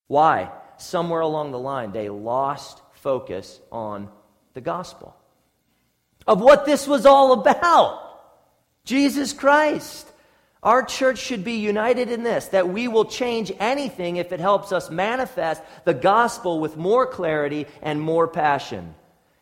Why? 0.09 0.51
Somewhere 0.77 1.21
along 1.21 1.53
the 1.53 1.59
line, 1.59 1.93
they 1.93 2.09
lost 2.09 2.83
focus 2.95 3.61
on 3.71 4.09
the 4.55 4.61
gospel 4.61 5.15
of 6.27 6.41
what 6.41 6.67
this 6.67 6.87
was 6.87 7.07
all 7.07 7.33
about 7.33 8.05
Jesus 8.85 9.33
Christ. 9.33 10.11
Our 10.63 10.83
church 10.83 11.19
should 11.19 11.45
be 11.45 11.55
united 11.55 12.11
in 12.11 12.25
this 12.25 12.47
that 12.49 12.69
we 12.69 12.89
will 12.89 13.05
change 13.05 13.53
anything 13.61 14.17
if 14.17 14.33
it 14.33 14.41
helps 14.41 14.73
us 14.73 14.91
manifest 14.91 15.63
the 15.85 15.95
gospel 15.95 16.59
with 16.59 16.77
more 16.77 17.07
clarity 17.07 17.67
and 17.81 18.01
more 18.01 18.27
passion. 18.27 18.95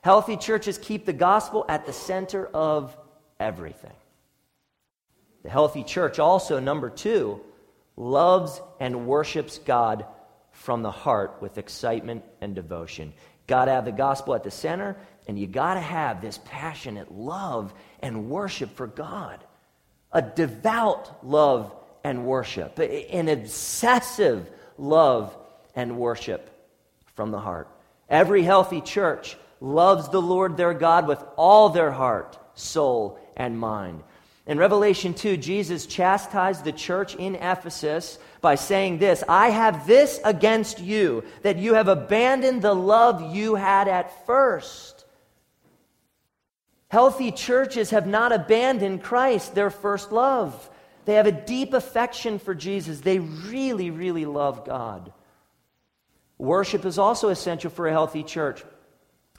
Healthy 0.02 0.36
churches 0.36 0.78
keep 0.78 1.06
the 1.06 1.12
gospel 1.12 1.64
at 1.68 1.86
the 1.86 1.92
center 1.92 2.46
of 2.46 2.96
everything. 3.40 3.96
The 5.42 5.50
healthy 5.50 5.84
church 5.84 6.18
also, 6.18 6.60
number 6.60 6.90
two, 6.90 7.40
loves 7.96 8.60
and 8.78 9.06
worships 9.06 9.58
God 9.58 10.04
from 10.52 10.82
the 10.82 10.90
heart 10.90 11.38
with 11.40 11.56
excitement 11.56 12.24
and 12.40 12.54
devotion. 12.54 13.14
Got 13.46 13.66
to 13.66 13.70
have 13.72 13.84
the 13.84 13.92
gospel 13.92 14.34
at 14.34 14.44
the 14.44 14.50
center, 14.50 14.96
and 15.26 15.38
you 15.38 15.46
got 15.46 15.74
to 15.74 15.80
have 15.80 16.20
this 16.20 16.40
passionate 16.44 17.10
love 17.10 17.72
and 18.00 18.28
worship 18.28 18.74
for 18.76 18.86
God 18.86 19.45
a 20.16 20.22
devout 20.22 21.22
love 21.22 21.70
and 22.02 22.24
worship, 22.24 22.78
an 22.78 23.28
obsessive 23.28 24.48
love 24.78 25.36
and 25.74 25.98
worship 25.98 26.50
from 27.14 27.30
the 27.30 27.38
heart. 27.38 27.68
Every 28.08 28.42
healthy 28.42 28.80
church 28.80 29.36
loves 29.60 30.08
the 30.08 30.22
Lord 30.22 30.56
their 30.56 30.72
God 30.72 31.06
with 31.06 31.22
all 31.36 31.68
their 31.68 31.90
heart, 31.90 32.38
soul, 32.54 33.18
and 33.36 33.58
mind. 33.58 34.02
In 34.46 34.56
Revelation 34.56 35.12
2, 35.12 35.36
Jesus 35.36 35.84
chastised 35.84 36.64
the 36.64 36.72
church 36.72 37.14
in 37.14 37.34
Ephesus 37.34 38.18
by 38.40 38.54
saying 38.54 38.96
this 38.96 39.22
I 39.28 39.50
have 39.50 39.86
this 39.86 40.18
against 40.24 40.80
you, 40.80 41.24
that 41.42 41.58
you 41.58 41.74
have 41.74 41.88
abandoned 41.88 42.62
the 42.62 42.74
love 42.74 43.34
you 43.34 43.56
had 43.56 43.86
at 43.86 44.24
first. 44.24 44.95
Healthy 46.88 47.32
churches 47.32 47.90
have 47.90 48.06
not 48.06 48.32
abandoned 48.32 49.02
Christ, 49.02 49.54
their 49.54 49.70
first 49.70 50.12
love. 50.12 50.70
They 51.04 51.14
have 51.14 51.26
a 51.26 51.32
deep 51.32 51.72
affection 51.72 52.38
for 52.38 52.54
Jesus. 52.54 53.00
They 53.00 53.18
really, 53.18 53.90
really 53.90 54.24
love 54.26 54.64
God. 54.64 55.12
Worship 56.38 56.84
is 56.84 56.98
also 56.98 57.28
essential 57.28 57.70
for 57.70 57.86
a 57.88 57.92
healthy 57.92 58.22
church. 58.22 58.64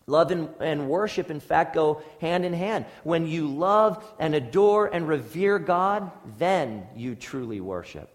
Love 0.08 0.32
and, 0.32 0.50
and, 0.62 0.90
worship, 0.90 1.30
in 1.30 1.42
fact, 1.42 1.76
go 1.76 2.02
hand 2.22 2.46
in 2.46 2.54
hand. 2.54 2.86
When 3.04 3.28
you 3.28 3.48
love 3.48 4.04
and 4.20 4.34
adore 4.34 4.88
and 4.88 5.06
revere 5.08 5.60
God, 5.60 6.10
then 6.38 6.88
you 6.96 7.14
truly 7.16 7.60
worship. 7.60 8.10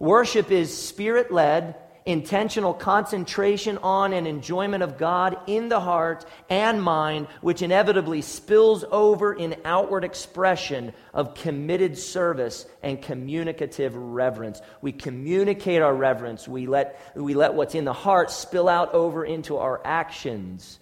Worship 0.00 0.50
is 0.50 0.76
spirit 0.76 1.30
led 1.30 1.76
intentional 2.04 2.74
concentration 2.74 3.78
on 3.78 4.12
and 4.12 4.26
enjoyment 4.26 4.82
of 4.82 4.98
God 4.98 5.36
in 5.46 5.68
the 5.68 5.80
heart 5.80 6.24
and 6.50 6.82
mind, 6.82 7.28
which 7.40 7.62
inevitably 7.62 8.22
spills 8.22 8.84
over 8.90 9.32
in 9.32 9.56
outward 9.64 10.04
expression 10.04 10.92
of 11.14 11.34
committed 11.34 11.96
service 11.96 12.66
and 12.82 13.00
communicative 13.00 13.94
reverence. 13.94 14.60
We 14.80 14.92
communicate 14.92 15.82
our 15.82 15.94
reverence, 15.94 16.48
we 16.48 16.66
let, 16.66 17.00
we 17.14 17.34
let 17.34 17.54
what's 17.54 17.74
in 17.74 17.84
the 17.84 17.92
heart 17.92 18.30
spill 18.30 18.68
out 18.68 18.94
over 18.94 19.24
into 19.24 19.58
our 19.58 19.80
actions. 19.84 20.78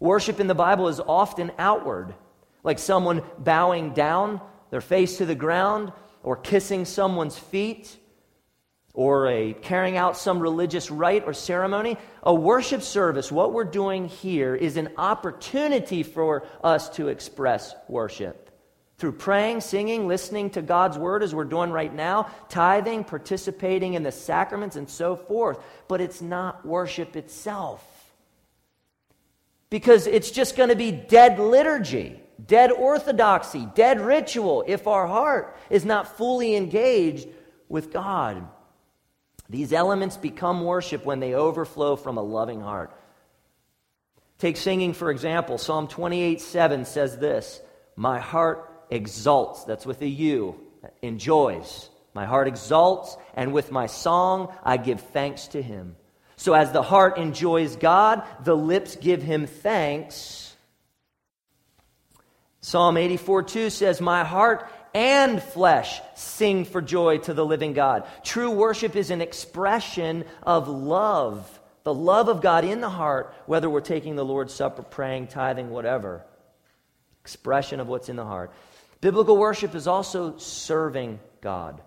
Worship 0.00 0.40
in 0.40 0.46
the 0.46 0.54
Bible 0.54 0.88
is 0.88 1.00
often 1.00 1.52
outward, 1.58 2.14
like 2.62 2.78
someone 2.78 3.22
bowing 3.38 3.94
down, 3.94 4.40
their 4.70 4.80
face 4.80 5.18
to 5.18 5.26
the 5.26 5.34
ground, 5.34 5.92
or 6.22 6.36
kissing 6.36 6.84
someone's 6.84 7.38
feet 7.38 7.96
or 8.96 9.28
a 9.28 9.52
carrying 9.52 9.98
out 9.98 10.16
some 10.16 10.40
religious 10.40 10.90
rite 10.90 11.24
or 11.26 11.34
ceremony. 11.34 11.98
A 12.22 12.34
worship 12.34 12.82
service, 12.82 13.30
what 13.30 13.52
we're 13.52 13.64
doing 13.64 14.08
here, 14.08 14.56
is 14.56 14.78
an 14.78 14.88
opportunity 14.96 16.02
for 16.02 16.44
us 16.64 16.88
to 16.88 17.08
express 17.08 17.74
worship. 17.88 18.50
Through 18.96 19.12
praying, 19.12 19.60
singing, 19.60 20.08
listening 20.08 20.48
to 20.50 20.62
God's 20.62 20.96
word 20.96 21.22
as 21.22 21.34
we're 21.34 21.44
doing 21.44 21.70
right 21.70 21.94
now, 21.94 22.30
tithing, 22.48 23.04
participating 23.04 23.92
in 23.92 24.02
the 24.02 24.10
sacraments, 24.10 24.76
and 24.76 24.88
so 24.88 25.14
forth. 25.14 25.58
But 25.88 26.00
it's 26.00 26.22
not 26.22 26.64
worship 26.64 27.16
itself. 27.16 27.84
Because 29.68 30.06
it's 30.06 30.30
just 30.30 30.56
going 30.56 30.70
to 30.70 30.76
be 30.76 30.90
dead 30.90 31.38
liturgy, 31.38 32.18
dead 32.46 32.72
orthodoxy, 32.72 33.68
dead 33.74 34.00
ritual 34.00 34.64
if 34.66 34.86
our 34.86 35.06
heart 35.06 35.54
is 35.68 35.84
not 35.84 36.16
fully 36.16 36.54
engaged 36.56 37.28
with 37.68 37.92
God. 37.92 38.48
These 39.48 39.72
elements 39.72 40.16
become 40.16 40.64
worship 40.64 41.04
when 41.04 41.20
they 41.20 41.34
overflow 41.34 41.96
from 41.96 42.18
a 42.18 42.22
loving 42.22 42.60
heart. 42.60 42.92
Take 44.38 44.56
singing, 44.56 44.92
for 44.92 45.10
example. 45.10 45.58
Psalm 45.58 45.88
28 45.88 46.40
7 46.40 46.84
says 46.84 47.18
this 47.18 47.60
My 47.96 48.18
heart 48.18 48.70
exults, 48.90 49.64
that's 49.64 49.86
with 49.86 50.02
a 50.02 50.08
U, 50.08 50.60
enjoys. 51.02 51.90
My 52.14 52.24
heart 52.24 52.48
exults, 52.48 53.16
and 53.34 53.52
with 53.52 53.70
my 53.70 53.86
song 53.86 54.54
I 54.64 54.78
give 54.78 55.00
thanks 55.00 55.48
to 55.48 55.62
him. 55.62 55.96
So 56.36 56.54
as 56.54 56.72
the 56.72 56.82
heart 56.82 57.18
enjoys 57.18 57.76
God, 57.76 58.22
the 58.44 58.56
lips 58.56 58.96
give 58.96 59.22
him 59.22 59.46
thanks. 59.46 60.54
Psalm 62.60 62.96
84 62.96 63.42
2 63.44 63.70
says, 63.70 64.00
My 64.00 64.24
heart 64.24 64.68
and 64.96 65.42
flesh 65.42 66.00
sing 66.14 66.64
for 66.64 66.80
joy 66.80 67.18
to 67.18 67.34
the 67.34 67.44
living 67.44 67.74
God. 67.74 68.08
True 68.24 68.50
worship 68.50 68.96
is 68.96 69.10
an 69.10 69.20
expression 69.20 70.24
of 70.42 70.68
love, 70.68 71.60
the 71.84 71.92
love 71.92 72.28
of 72.28 72.40
God 72.40 72.64
in 72.64 72.80
the 72.80 72.88
heart, 72.88 73.34
whether 73.44 73.68
we're 73.68 73.82
taking 73.82 74.16
the 74.16 74.24
Lord's 74.24 74.54
Supper, 74.54 74.82
praying, 74.82 75.26
tithing, 75.26 75.68
whatever. 75.68 76.24
Expression 77.20 77.78
of 77.78 77.88
what's 77.88 78.08
in 78.08 78.16
the 78.16 78.24
heart. 78.24 78.50
Biblical 79.02 79.36
worship 79.36 79.74
is 79.74 79.86
also 79.86 80.38
serving 80.38 81.20
God. 81.42 81.82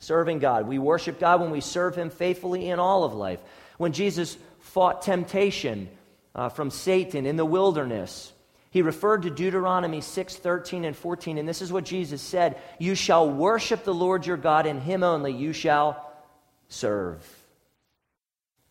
Serving 0.00 0.40
God. 0.40 0.66
We 0.66 0.80
worship 0.80 1.20
God 1.20 1.40
when 1.40 1.52
we 1.52 1.60
serve 1.60 1.94
Him 1.94 2.10
faithfully 2.10 2.68
in 2.68 2.80
all 2.80 3.04
of 3.04 3.14
life. 3.14 3.38
When 3.78 3.92
Jesus 3.92 4.36
fought 4.58 5.02
temptation 5.02 5.88
uh, 6.34 6.48
from 6.48 6.72
Satan 6.72 7.26
in 7.26 7.36
the 7.36 7.44
wilderness, 7.44 8.32
he 8.74 8.82
referred 8.82 9.22
to 9.22 9.30
Deuteronomy 9.30 10.00
6 10.00 10.34
13 10.34 10.84
and 10.84 10.96
14, 10.96 11.38
and 11.38 11.48
this 11.48 11.62
is 11.62 11.72
what 11.72 11.84
Jesus 11.84 12.20
said 12.20 12.60
You 12.80 12.96
shall 12.96 13.30
worship 13.30 13.84
the 13.84 13.94
Lord 13.94 14.26
your 14.26 14.36
God, 14.36 14.66
and 14.66 14.82
Him 14.82 15.04
only 15.04 15.32
you 15.32 15.52
shall 15.52 16.12
serve. 16.66 17.24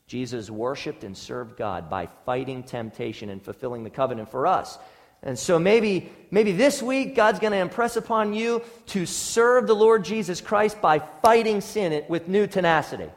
Jesus 0.06 0.50
worshiped 0.50 1.06
and 1.06 1.16
served 1.16 1.56
God 1.56 1.90
by 1.90 2.10
fighting 2.26 2.64
temptation 2.64 3.30
and 3.30 3.42
fulfilling 3.42 3.86
the 3.86 3.90
covenant 3.90 4.30
for 4.30 4.46
us. 4.46 4.78
And 5.22 5.40
so 5.40 5.58
maybe, 5.58 6.12
maybe 6.32 6.52
this 6.52 6.84
week 6.84 7.16
God's 7.16 7.40
going 7.40 7.54
to 7.54 7.60
impress 7.60 7.96
upon 7.96 8.34
you 8.34 8.62
to 8.88 9.06
serve 9.06 9.68
the 9.68 9.74
Lord 9.74 10.04
Jesus 10.04 10.42
Christ 10.42 10.82
by 10.82 11.00
fighting 11.00 11.62
sin 11.62 12.04
with 12.10 12.28
new 12.28 12.46
tenacity 12.46 13.10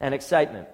and 0.00 0.14
excitement. 0.14 0.66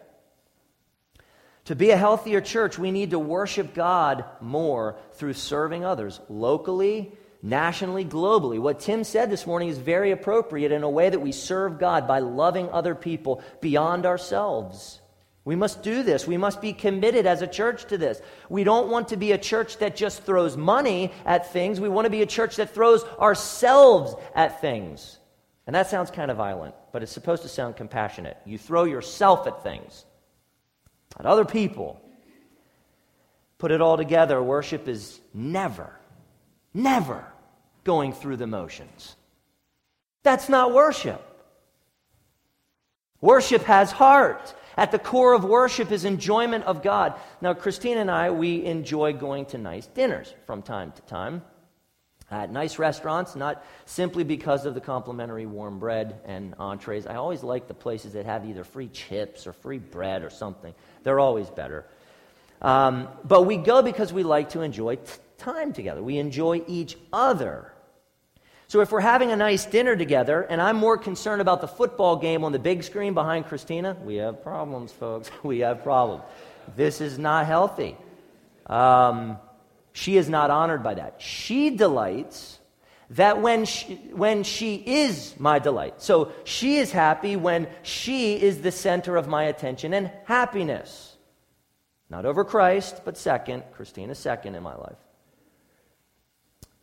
To 1.67 1.77
be 1.77 1.91
a 1.91 1.97
healthier 1.97 2.41
church, 2.41 2.77
we 2.77 2.91
need 2.91 3.11
to 3.11 3.19
worship 3.21 3.73
God 3.73 4.25
more 4.41 4.97
through 5.13 5.35
serving 5.35 5.85
others 5.85 6.21
locally, 6.29 7.13
nationally, 7.41 8.05
globally. 8.05 8.59
What 8.59 8.81
Tim 8.81 9.05
said 9.05 9.31
this 9.31 9.47
morning 9.47 9.69
is 9.69 9.79
very 9.79 10.11
appropriate 10.11 10.73
in 10.73 10.83
a 10.83 10.91
way 10.91 11.09
that 11.09 11.21
we 11.21 11.31
serve 11.31 11.79
God 11.79 12.09
by 12.09 12.19
loving 12.19 12.69
other 12.71 12.97
people 12.97 13.43
beyond 13.61 14.07
ourselves. 14.07 15.01
We 15.45 15.55
must 15.55 15.85
do 15.85 16.03
this. 16.03 16.27
We 16.27 16.37
must 16.37 16.61
be 16.61 16.73
committed 16.73 17.27
as 17.27 17.43
a 17.43 17.47
church 17.47 17.87
to 17.87 17.99
this. 17.99 18.21
We 18.49 18.65
don't 18.65 18.91
want 18.91 19.09
to 19.09 19.17
be 19.17 19.31
a 19.33 19.39
church 19.39 19.79
that 19.79 19.95
just 19.95 20.25
throws 20.25 20.57
money 20.57 21.13
at 21.25 21.53
things. 21.53 21.81
We 21.81 21.89
want 21.89 22.07
to 22.07 22.11
be 22.11 22.23
a 22.23 22.27
church 22.27 22.57
that 22.57 22.75
throws 22.75 23.05
ourselves 23.21 24.15
at 24.35 24.61
things. 24.61 25.19
And 25.67 25.77
that 25.77 25.89
sounds 25.89 26.11
kind 26.11 26.31
of 26.31 26.37
violent, 26.37 26.75
but 26.93 27.05
it's 27.05 27.13
supposed 27.13 27.43
to 27.43 27.49
sound 27.49 27.77
compassionate. 27.77 28.37
You 28.45 28.59
throw 28.59 28.83
yourself 28.83 29.47
at 29.47 29.63
things 29.63 30.07
other 31.21 31.45
people. 31.45 32.01
Put 33.59 33.71
it 33.71 33.81
all 33.81 33.97
together, 33.97 34.43
worship 34.43 34.89
is 34.89 35.21
never, 35.33 35.99
never 36.75 37.25
going 37.85 38.13
through 38.13 38.37
the 38.37 38.47
motions. 38.47 39.17
That's 40.23 40.49
not 40.49 40.73
worship. 40.73 41.21
Worship 43.21 43.63
has 43.65 43.93
heart. 43.93 44.55
At 44.77 44.91
the 44.91 44.99
core 44.99 45.35
of 45.35 45.45
worship 45.45 45.93
is 45.93 46.05
enjoyment 46.05 46.65
of 46.65 46.83
God. 46.83 47.15
Now, 47.41 47.55
Christine 47.55 47.99
and 47.99 48.11
I, 48.11 48.31
we 48.31 48.65
enjoy 48.65 49.13
going 49.13 49.47
to 49.47 49.59
nice 49.59 49.87
dinners 49.87 50.35
from 50.47 50.63
time 50.63 50.93
to 50.93 51.03
time 51.03 51.43
at 52.33 52.51
nice 52.51 52.79
restaurants, 52.79 53.37
not 53.37 53.63
simply 53.85 54.25
because 54.25 54.65
of 54.65 54.75
the 54.75 54.81
complimentary 54.81 55.45
warm 55.45 55.79
bread 55.79 56.19
and 56.25 56.55
entrees. 56.59 57.07
I 57.07 57.17
always 57.17 57.43
like 57.43 57.69
the 57.69 57.75
places 57.75 58.15
that 58.15 58.25
have 58.25 58.47
either 58.47 58.65
free 58.65 58.89
chips 58.89 59.47
or 59.47 59.53
free 59.53 59.79
bread 59.79 60.25
or 60.25 60.31
something. 60.31 60.75
They're 61.03 61.21
always 61.21 61.51
better. 61.51 61.85
Um, 62.63 63.09
but 63.23 63.43
we 63.43 63.59
go 63.59 63.83
because 63.83 64.13
we 64.13 64.23
like 64.23 64.51
to 64.51 64.63
enjoy 64.63 64.97
t- 64.97 65.03
time 65.37 65.75
together. 65.75 66.03
We 66.03 66.17
enjoy 66.17 66.65
each 66.67 66.97
other. 67.13 67.71
So 68.69 68.81
if 68.81 68.91
we're 68.91 69.01
having 69.01 69.31
a 69.31 69.37
nice 69.37 69.67
dinner 69.67 69.95
together 69.95 70.41
and 70.41 70.63
I'm 70.63 70.77
more 70.77 70.97
concerned 70.97 71.43
about 71.43 71.61
the 71.61 71.69
football 71.69 72.17
game 72.17 72.45
on 72.45 72.53
the 72.53 72.59
big 72.59 72.83
screen 72.83 73.13
behind 73.13 73.45
Christina, 73.45 73.95
we 74.03 74.17
have 74.17 74.43
problems, 74.43 74.91
folks. 74.91 75.31
we 75.43 75.59
have 75.59 75.83
problems. 75.83 76.25
This 76.77 77.03
is 77.03 77.19
not 77.19 77.45
healthy. 77.45 77.95
Um, 78.67 79.37
she 79.93 80.17
is 80.17 80.29
not 80.29 80.51
honored 80.51 80.83
by 80.83 80.95
that. 80.95 81.21
She 81.21 81.71
delights 81.71 82.59
that 83.11 83.43
when 83.43 83.67
she, 83.67 83.95
when 84.13 84.43
she 84.43 84.77
is 84.77 85.35
my 85.39 85.59
delight. 85.59 86.01
So 86.01 86.33
she 86.45 86.77
is 86.77 86.93
happy 86.93 87.37
when 87.37 87.69
she 87.83 88.41
is 88.41 88.63
the 88.63 88.73
center 88.73 89.17
of 89.17 89.29
my 89.29 89.45
attention 89.45 89.93
and 89.93 90.11
happiness. 90.25 91.17
Not 92.09 92.25
over 92.25 92.45
Christ, 92.45 93.03
but 93.05 93.19
second. 93.19 93.65
Christina 93.73 94.15
second 94.15 94.55
in 94.55 94.63
my 94.63 94.75
life. 94.75 94.97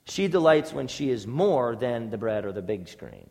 She 0.06 0.28
delights 0.28 0.74
when 0.74 0.88
she 0.88 1.10
is 1.10 1.28
more 1.28 1.76
than 1.76 2.10
the 2.10 2.18
bread 2.18 2.46
or 2.46 2.52
the 2.52 2.62
big 2.62 2.88
screen. 2.88 3.30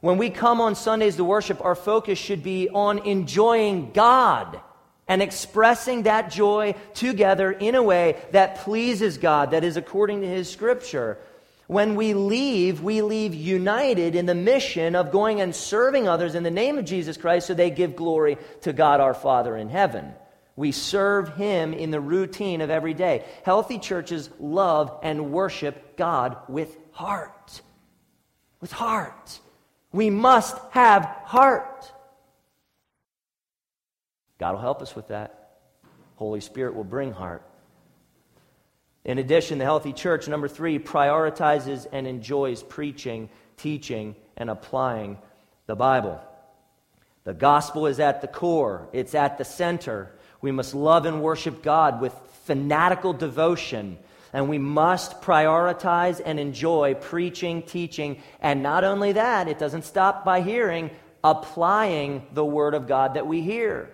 When 0.00 0.16
we 0.18 0.30
come 0.30 0.60
on 0.60 0.74
Sundays 0.74 1.16
to 1.16 1.24
worship, 1.24 1.64
our 1.64 1.74
focus 1.74 2.18
should 2.18 2.42
be 2.42 2.68
on 2.68 2.98
enjoying 3.00 3.92
God 3.92 4.60
and 5.08 5.22
expressing 5.22 6.02
that 6.02 6.30
joy 6.30 6.74
together 6.94 7.50
in 7.50 7.74
a 7.74 7.82
way 7.82 8.16
that 8.32 8.58
pleases 8.58 9.18
God, 9.18 9.50
that 9.52 9.64
is 9.64 9.76
according 9.76 10.20
to 10.20 10.28
His 10.28 10.50
Scripture. 10.50 11.18
When 11.66 11.96
we 11.96 12.14
leave, 12.14 12.82
we 12.82 13.02
leave 13.02 13.34
united 13.34 14.14
in 14.14 14.26
the 14.26 14.34
mission 14.34 14.94
of 14.94 15.10
going 15.10 15.40
and 15.40 15.54
serving 15.54 16.08
others 16.08 16.34
in 16.34 16.42
the 16.42 16.50
name 16.50 16.78
of 16.78 16.84
Jesus 16.84 17.16
Christ 17.16 17.46
so 17.46 17.54
they 17.54 17.70
give 17.70 17.96
glory 17.96 18.38
to 18.62 18.72
God 18.72 19.00
our 19.00 19.14
Father 19.14 19.56
in 19.56 19.68
heaven. 19.68 20.12
We 20.56 20.72
serve 20.72 21.36
Him 21.36 21.72
in 21.72 21.90
the 21.90 22.00
routine 22.00 22.62
of 22.62 22.70
every 22.70 22.94
day. 22.94 23.24
Healthy 23.44 23.78
churches 23.78 24.28
love 24.40 24.98
and 25.02 25.30
worship 25.30 25.96
God 25.96 26.36
with 26.48 26.76
heart. 26.90 27.60
With 28.60 28.72
heart. 28.72 29.38
We 29.92 30.10
must 30.10 30.56
have 30.70 31.04
heart. 31.04 31.92
God 34.38 34.54
will 34.54 34.60
help 34.60 34.82
us 34.82 34.94
with 34.94 35.08
that. 35.08 35.50
Holy 36.16 36.40
Spirit 36.40 36.74
will 36.74 36.84
bring 36.84 37.12
heart. 37.12 37.42
In 39.04 39.18
addition, 39.18 39.58
the 39.58 39.64
healthy 39.64 39.92
church, 39.92 40.28
number 40.28 40.48
three, 40.48 40.78
prioritizes 40.78 41.86
and 41.92 42.06
enjoys 42.06 42.62
preaching, 42.62 43.30
teaching, 43.56 44.16
and 44.36 44.50
applying 44.50 45.18
the 45.66 45.76
Bible. 45.76 46.20
The 47.24 47.34
gospel 47.34 47.86
is 47.86 48.00
at 48.00 48.20
the 48.20 48.28
core, 48.28 48.88
it's 48.92 49.14
at 49.14 49.38
the 49.38 49.44
center. 49.44 50.12
We 50.40 50.52
must 50.52 50.74
love 50.74 51.04
and 51.04 51.22
worship 51.22 51.62
God 51.62 52.00
with 52.00 52.14
fanatical 52.44 53.12
devotion. 53.12 53.98
And 54.32 54.48
we 54.48 54.58
must 54.58 55.20
prioritize 55.22 56.20
and 56.24 56.38
enjoy 56.38 56.94
preaching, 56.94 57.62
teaching, 57.62 58.22
and 58.40 58.62
not 58.62 58.84
only 58.84 59.12
that, 59.12 59.48
it 59.48 59.58
doesn't 59.58 59.84
stop 59.84 60.24
by 60.24 60.42
hearing, 60.42 60.90
applying 61.24 62.26
the 62.32 62.44
Word 62.44 62.74
of 62.74 62.86
God 62.86 63.14
that 63.14 63.26
we 63.26 63.40
hear. 63.40 63.90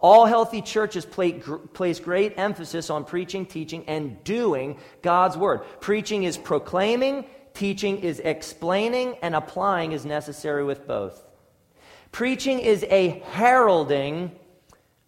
All 0.00 0.24
healthy 0.24 0.62
churches 0.62 1.04
place 1.04 2.00
great 2.00 2.34
emphasis 2.38 2.88
on 2.88 3.04
preaching, 3.04 3.44
teaching, 3.44 3.84
and 3.86 4.22
doing 4.24 4.78
God's 5.02 5.36
word. 5.36 5.60
Preaching 5.80 6.22
is 6.22 6.38
proclaiming, 6.38 7.26
teaching 7.52 7.98
is 7.98 8.18
explaining, 8.20 9.16
and 9.20 9.34
applying 9.34 9.92
is 9.92 10.06
necessary 10.06 10.64
with 10.64 10.86
both. 10.86 11.22
Preaching 12.12 12.60
is 12.60 12.84
a 12.88 13.22
heralding 13.30 14.32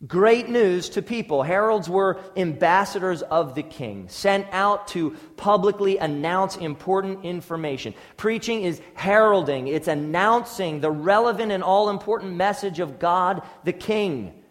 great 0.07 0.49
news 0.49 0.91
to 0.91 1.03
people. 1.03 1.43
Heralds 1.43 1.89
were 1.89 2.21
ambassadors 2.37 3.23
of 3.23 3.55
the 3.55 3.63
king, 3.63 4.09
sent 4.09 4.47
out 4.53 4.89
to 4.89 5.13
publicly 5.37 5.99
announce 5.99 6.57
important 6.57 7.25
information. 7.25 7.95
Preaching 8.17 8.63
is 8.63 8.81
heralding, 8.95 9.69
it's 9.69 9.89
announcing 9.89 10.81
the 10.81 10.91
relevant 10.91 11.53
and 11.53 11.63
all 11.63 11.89
important 11.89 12.35
message 12.35 12.81
of 12.81 12.99
God 12.99 13.43
the 13.65 13.73
king. 13.73 14.42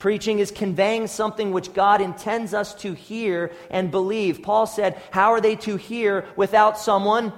Preaching 0.00 0.38
is 0.38 0.50
conveying 0.50 1.06
something 1.06 1.52
which 1.52 1.74
God 1.74 2.00
intends 2.00 2.54
us 2.54 2.74
to 2.76 2.94
hear 2.94 3.52
and 3.70 3.90
believe. 3.90 4.42
Paul 4.42 4.66
said, 4.66 4.98
How 5.10 5.32
are 5.34 5.42
they 5.42 5.56
to 5.56 5.76
hear 5.76 6.26
without 6.36 6.78
someone 6.78 7.34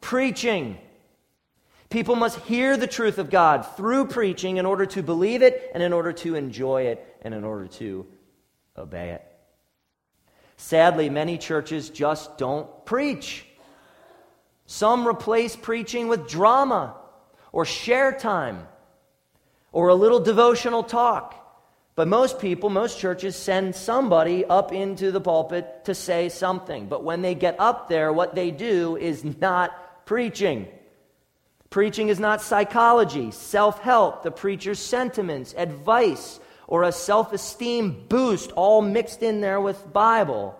preaching? 0.00 0.78
People 1.90 2.16
must 2.16 2.38
hear 2.40 2.78
the 2.78 2.86
truth 2.86 3.18
of 3.18 3.28
God 3.28 3.66
through 3.76 4.06
preaching 4.06 4.56
in 4.56 4.64
order 4.64 4.86
to 4.86 5.02
believe 5.02 5.42
it 5.42 5.70
and 5.74 5.82
in 5.82 5.92
order 5.92 6.10
to 6.14 6.36
enjoy 6.36 6.84
it 6.84 7.06
and 7.20 7.34
in 7.34 7.44
order 7.44 7.68
to 7.68 8.06
obey 8.78 9.10
it. 9.10 9.22
Sadly, 10.56 11.10
many 11.10 11.36
churches 11.36 11.90
just 11.90 12.38
don't 12.38 12.86
preach. 12.86 13.44
Some 14.64 15.06
replace 15.06 15.54
preaching 15.54 16.08
with 16.08 16.26
drama 16.26 16.96
or 17.52 17.66
share 17.66 18.12
time 18.12 18.66
or 19.70 19.88
a 19.88 19.94
little 19.94 20.20
devotional 20.20 20.82
talk. 20.82 21.42
But 21.96 22.08
most 22.08 22.38
people, 22.38 22.68
most 22.68 22.98
churches 22.98 23.34
send 23.34 23.74
somebody 23.74 24.44
up 24.44 24.70
into 24.70 25.10
the 25.10 25.20
pulpit 25.20 25.86
to 25.86 25.94
say 25.94 26.28
something. 26.28 26.88
But 26.88 27.02
when 27.02 27.22
they 27.22 27.34
get 27.34 27.58
up 27.58 27.88
there, 27.88 28.12
what 28.12 28.34
they 28.34 28.50
do 28.50 28.98
is 28.98 29.24
not 29.24 30.04
preaching. 30.04 30.68
Preaching 31.70 32.08
is 32.08 32.20
not 32.20 32.42
psychology, 32.42 33.30
self 33.30 33.80
help, 33.80 34.22
the 34.22 34.30
preacher's 34.30 34.78
sentiments, 34.78 35.54
advice, 35.56 36.38
or 36.68 36.82
a 36.82 36.92
self 36.92 37.32
esteem 37.32 38.04
boost 38.08 38.52
all 38.52 38.82
mixed 38.82 39.22
in 39.22 39.40
there 39.40 39.60
with 39.60 39.92
Bible. 39.92 40.54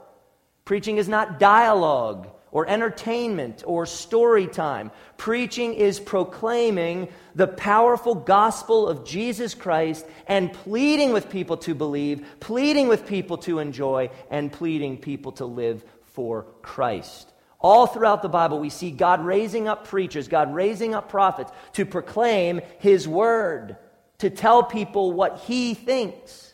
Preaching 0.64 0.96
is 0.96 1.08
not 1.08 1.38
dialogue 1.38 2.28
or 2.50 2.68
entertainment 2.68 3.62
or 3.66 3.86
story 3.86 4.46
time. 4.46 4.90
Preaching 5.16 5.74
is 5.74 6.00
proclaiming 6.00 7.08
the 7.34 7.46
powerful 7.46 8.14
gospel 8.14 8.88
of 8.88 9.04
Jesus 9.04 9.54
Christ 9.54 10.06
and 10.26 10.52
pleading 10.52 11.12
with 11.12 11.28
people 11.28 11.56
to 11.58 11.74
believe, 11.74 12.26
pleading 12.40 12.88
with 12.88 13.06
people 13.06 13.38
to 13.38 13.58
enjoy, 13.58 14.10
and 14.30 14.52
pleading 14.52 14.98
people 14.98 15.32
to 15.32 15.44
live 15.44 15.84
for 16.14 16.46
Christ. 16.62 17.32
All 17.58 17.86
throughout 17.86 18.22
the 18.22 18.28
Bible, 18.28 18.60
we 18.60 18.70
see 18.70 18.90
God 18.90 19.24
raising 19.24 19.66
up 19.66 19.88
preachers, 19.88 20.28
God 20.28 20.54
raising 20.54 20.94
up 20.94 21.08
prophets 21.08 21.50
to 21.72 21.84
proclaim 21.84 22.60
His 22.78 23.08
word, 23.08 23.76
to 24.18 24.30
tell 24.30 24.62
people 24.62 25.12
what 25.12 25.38
He 25.40 25.74
thinks. 25.74 26.52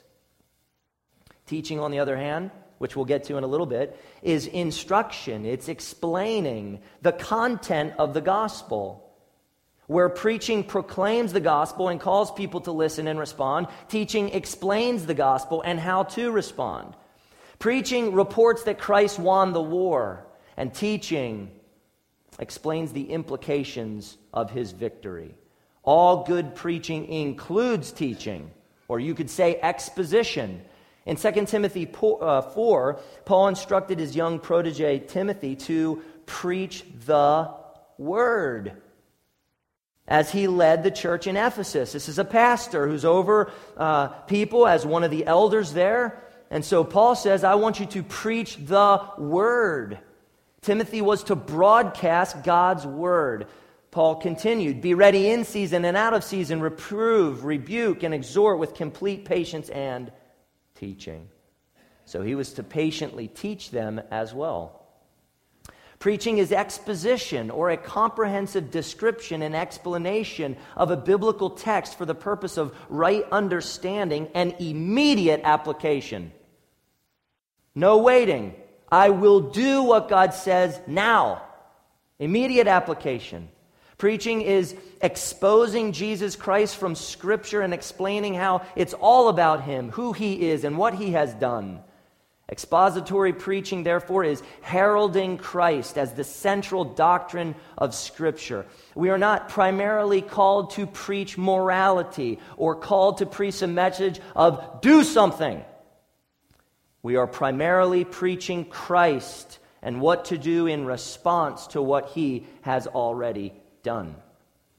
Teaching, 1.47 1.81
on 1.81 1.91
the 1.91 1.99
other 1.99 2.17
hand, 2.17 2.51
which 2.83 2.97
we'll 2.97 3.05
get 3.05 3.23
to 3.23 3.37
in 3.37 3.45
a 3.45 3.47
little 3.47 3.65
bit, 3.65 3.97
is 4.23 4.49
instruction. 4.49 5.47
It's 5.47 5.69
explaining 5.69 6.81
the 7.01 7.13
content 7.13 7.95
of 7.97 8.13
the 8.13 8.21
gospel. 8.21 9.09
Where 9.87 10.09
preaching 10.09 10.65
proclaims 10.65 11.33
the 11.33 11.39
gospel 11.41 11.89
and 11.89 12.01
calls 12.01 12.33
people 12.33 12.61
to 12.63 12.73
listen 12.73 13.07
and 13.07 13.21
respond, 13.21 13.69
teaching 13.89 14.31
explains 14.31 15.07
the 15.07 15.15
gospel 15.15 15.63
and 15.63 15.79
how 15.79 16.03
to 16.03 16.33
respond. 16.33 16.97
Preaching 17.61 18.15
reports 18.15 18.65
that 18.65 18.81
Christ 18.81 19.17
won 19.17 19.53
the 19.53 19.63
war, 19.63 20.27
and 20.57 20.75
teaching 20.75 21.53
explains 22.41 22.93
the 22.93 23.11
implications 23.13 24.19
of 24.35 24.51
his 24.51 24.73
victory. 24.73 25.37
All 25.85 26.25
good 26.25 26.57
preaching 26.57 27.07
includes 27.07 27.93
teaching, 27.93 28.51
or 28.89 28.99
you 28.99 29.15
could 29.15 29.31
say 29.31 29.61
exposition. 29.63 30.63
In 31.05 31.17
2 31.17 31.47
Timothy 31.47 31.91
uh, 32.21 32.43
4, 32.43 33.01
Paul 33.25 33.49
instructed 33.49 33.99
his 33.99 34.15
young 34.15 34.39
protege 34.39 35.01
Timothy 35.01 35.57
to 35.57 36.03
preach 36.27 36.85
the 37.07 37.51
word 37.99 38.73
as 40.07 40.31
he 40.31 40.47
led 40.47 40.83
the 40.83 40.91
church 40.91 41.27
in 41.27 41.37
Ephesus. 41.37 41.93
This 41.93 42.09
is 42.09 42.19
a 42.19 42.25
pastor 42.25 42.87
who's 42.87 43.05
over 43.05 43.51
uh, 43.77 44.09
people 44.09 44.67
as 44.67 44.85
one 44.85 45.05
of 45.05 45.11
the 45.11 45.27
elders 45.27 45.73
there. 45.73 46.23
And 46.51 46.65
so 46.65 46.85
Paul 46.85 47.15
says, 47.15 47.45
I 47.45 47.55
want 47.55 47.81
you 47.81 47.87
to 47.87 48.03
preach 48.03 48.57
the 48.57 49.01
word. 49.17 49.99
Timothy 50.61 51.01
was 51.01 51.25
to 51.25 51.35
broadcast 51.35 52.45
God's 52.45 52.87
word. 52.87 53.47
Paul 53.91 54.17
continued, 54.17 54.81
Be 54.81 54.95
ready 54.95 55.31
in 55.31 55.45
season 55.45 55.85
and 55.85 55.97
out 55.97 56.15
of 56.15 56.25
season, 56.25 56.61
reprove, 56.61 57.45
rebuke, 57.45 58.03
and 58.03 58.15
exhort 58.15 58.59
with 58.59 58.75
complete 58.75 59.25
patience 59.25 59.69
and 59.69 60.13
teaching. 60.83 61.29
So 62.07 62.23
he 62.23 62.35
was 62.35 62.55
to 62.55 62.65
patiently 62.65 63.29
teach 63.29 63.71
them 63.71 64.01
as 64.11 64.35
well. 64.35 64.85
Preaching 66.01 66.39
is 66.39 66.51
exposition 66.51 67.53
or 67.53 67.71
a 67.71 67.77
comprehensive 67.77 68.73
description 68.73 69.43
and 69.43 69.55
explanation 69.55 70.57
of 70.77 70.91
a 70.91 70.97
biblical 70.97 71.51
text 71.51 71.97
for 71.97 72.05
the 72.05 72.17
purpose 72.17 72.57
of 72.57 72.77
right 72.89 73.25
understanding 73.31 74.27
and 74.35 74.57
immediate 74.59 75.43
application. 75.45 76.33
No 77.77 77.99
waiting. 77.99 78.53
I 78.91 79.11
will 79.11 79.53
do 79.53 79.85
what 79.85 80.09
God 80.09 80.35
says 80.35 80.81
now. 80.89 81.43
Immediate 82.19 82.67
application. 82.67 83.49
Preaching 84.03 84.43
is 84.43 84.75
exposing 85.01 85.93
Jesus 85.93 86.35
Christ 86.35 86.77
from 86.77 86.97
Scripture 86.97 87.61
and 87.61 87.73
explaining 87.73 88.35
how 88.35 88.63
it's 88.75 88.95
all 88.95 89.29
about 89.29 89.63
Him, 89.63 89.93
who 89.93 90.13
He 90.13 90.51
is, 90.51 90.65
and 90.65 90.77
what 90.77 90.95
He 90.95 91.13
has 91.13 91.33
done. 91.35 91.79
Expository 92.51 93.33
preaching, 93.33 93.85
therefore, 93.85 94.25
is 94.25 94.43
heralding 94.61 95.39
Christ 95.39 95.97
as 95.99 96.15
the 96.15 96.25
central 96.25 96.83
doctrine 96.83 97.55
of 97.79 97.95
Scripture. 97.95 98.67
We 98.97 99.11
are 99.11 99.19
not 99.19 99.49
primarily 99.49 100.21
called 100.21 100.73
to 100.73 100.89
preach 100.89 101.39
morality 101.39 102.41
or 102.57 102.75
called 102.75 103.19
to 103.19 103.27
preach 103.27 103.63
a 103.63 103.69
message 103.69 104.19
of 104.35 104.81
do 104.81 105.05
something. 105.05 105.65
We 107.05 107.15
are 107.15 107.29
primarily 107.29 108.05
preaching 108.05 108.65
Christ 108.65 109.61
and 109.81 110.01
what 110.01 110.25
to 110.25 110.39
do 110.39 110.67
in 110.67 110.87
response 110.87 111.69
to 111.69 111.81
what 111.81 112.09
he 112.09 112.47
has 112.63 112.89
already 112.89 113.62
done. 113.83 114.15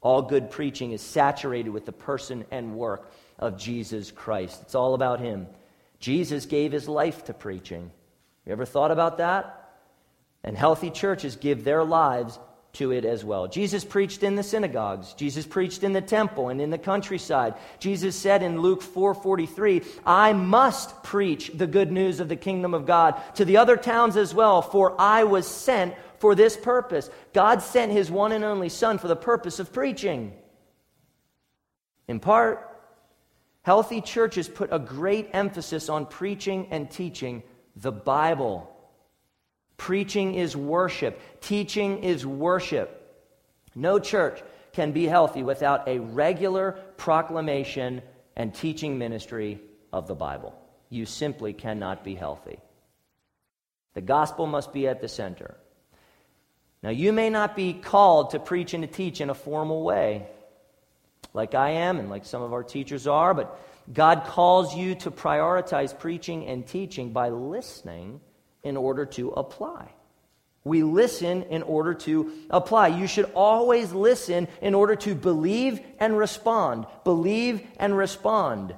All 0.01 0.21
good 0.21 0.51
preaching 0.51 0.91
is 0.91 1.01
saturated 1.01 1.69
with 1.69 1.85
the 1.85 1.93
person 1.93 2.45
and 2.51 2.75
work 2.75 3.11
of 3.39 3.57
Jesus 3.57 4.11
Christ. 4.11 4.61
It's 4.61 4.75
all 4.75 4.93
about 4.93 5.19
him. 5.19 5.47
Jesus 5.99 6.45
gave 6.45 6.71
his 6.71 6.89
life 6.89 7.25
to 7.25 7.33
preaching. 7.33 7.91
You 8.45 8.51
ever 8.51 8.65
thought 8.65 8.91
about 8.91 9.19
that? 9.19 9.71
And 10.43 10.57
healthy 10.57 10.89
churches 10.89 11.37
give 11.37 11.63
their 11.63 11.85
lives 11.85 12.37
to 12.73 12.91
it 12.91 13.05
as 13.05 13.23
well. 13.23 13.47
Jesus 13.47 13.85
preached 13.85 14.23
in 14.23 14.35
the 14.35 14.43
synagogues. 14.43 15.13
Jesus 15.13 15.45
preached 15.45 15.83
in 15.83 15.93
the 15.93 16.01
temple 16.01 16.49
and 16.49 16.59
in 16.59 16.71
the 16.71 16.77
countryside. 16.77 17.53
Jesus 17.79 18.15
said 18.15 18.41
in 18.41 18.61
Luke 18.61 18.81
4:43, 18.81 19.83
"I 20.05 20.33
must 20.33 21.03
preach 21.03 21.51
the 21.53 21.67
good 21.67 21.91
news 21.91 22.19
of 22.19 22.29
the 22.29 22.35
kingdom 22.35 22.73
of 22.73 22.87
God 22.87 23.15
to 23.35 23.45
the 23.45 23.57
other 23.57 23.77
towns 23.77 24.17
as 24.17 24.33
well, 24.33 24.61
for 24.61 24.99
I 24.99 25.23
was 25.23 25.47
sent 25.47 25.93
for 26.23 26.35
this 26.35 26.55
purpose." 26.55 27.09
God 27.33 27.61
sent 27.61 27.91
his 27.91 28.09
one 28.09 28.31
and 28.31 28.43
only 28.43 28.69
son 28.69 28.97
for 28.97 29.09
the 29.09 29.23
purpose 29.31 29.59
of 29.59 29.73
preaching. 29.73 30.33
In 32.07 32.19
part, 32.19 32.73
Healthy 33.63 34.01
churches 34.01 34.49
put 34.49 34.73
a 34.73 34.79
great 34.79 35.29
emphasis 35.31 35.87
on 35.89 36.05
preaching 36.05 36.67
and 36.69 36.91
teaching 36.91 37.43
the 37.77 37.93
Bible. 37.93 38.69
Preaching 39.77 40.35
is 40.35 40.55
worship, 40.55 41.19
teaching 41.41 42.03
is 42.03 42.25
worship. 42.25 42.99
No 43.73 43.99
church 43.99 44.43
can 44.73 44.91
be 44.91 45.05
healthy 45.05 45.43
without 45.43 45.87
a 45.87 45.99
regular 45.99 46.73
proclamation 46.97 48.01
and 48.35 48.53
teaching 48.53 48.97
ministry 48.97 49.61
of 49.93 50.07
the 50.07 50.15
Bible. 50.15 50.53
You 50.89 51.05
simply 51.05 51.53
cannot 51.53 52.03
be 52.03 52.15
healthy. 52.15 52.59
The 53.93 54.01
gospel 54.01 54.45
must 54.45 54.73
be 54.73 54.87
at 54.89 54.99
the 54.99 55.07
center. 55.07 55.55
Now, 56.83 56.89
you 56.89 57.13
may 57.13 57.29
not 57.29 57.55
be 57.55 57.73
called 57.73 58.31
to 58.31 58.39
preach 58.39 58.73
and 58.73 58.83
to 58.83 58.87
teach 58.87 59.21
in 59.21 59.29
a 59.29 59.33
formal 59.33 59.83
way 59.83 60.27
like 61.33 61.55
I 61.55 61.71
am 61.71 61.97
and 61.97 62.09
like 62.09 62.25
some 62.25 62.41
of 62.41 62.53
our 62.53 62.63
teachers 62.63 63.07
are, 63.07 63.33
but 63.33 63.59
God 63.91 64.25
calls 64.25 64.75
you 64.75 64.93
to 64.95 65.09
prioritize 65.09 65.97
preaching 65.97 66.45
and 66.45 66.67
teaching 66.67 67.11
by 67.11 67.29
listening 67.29 68.19
in 68.63 68.77
order 68.77 69.05
to 69.05 69.31
apply. 69.31 69.89
We 70.65 70.83
listen 70.83 71.43
in 71.43 71.63
order 71.63 71.93
to 71.93 72.31
apply. 72.49 72.89
You 72.89 73.07
should 73.07 73.29
always 73.33 73.91
listen 73.91 74.47
in 74.61 74.73
order 74.73 74.95
to 74.97 75.15
believe 75.15 75.81
and 75.99 76.17
respond. 76.17 76.85
Believe 77.03 77.65
and 77.77 77.97
respond. 77.97 78.75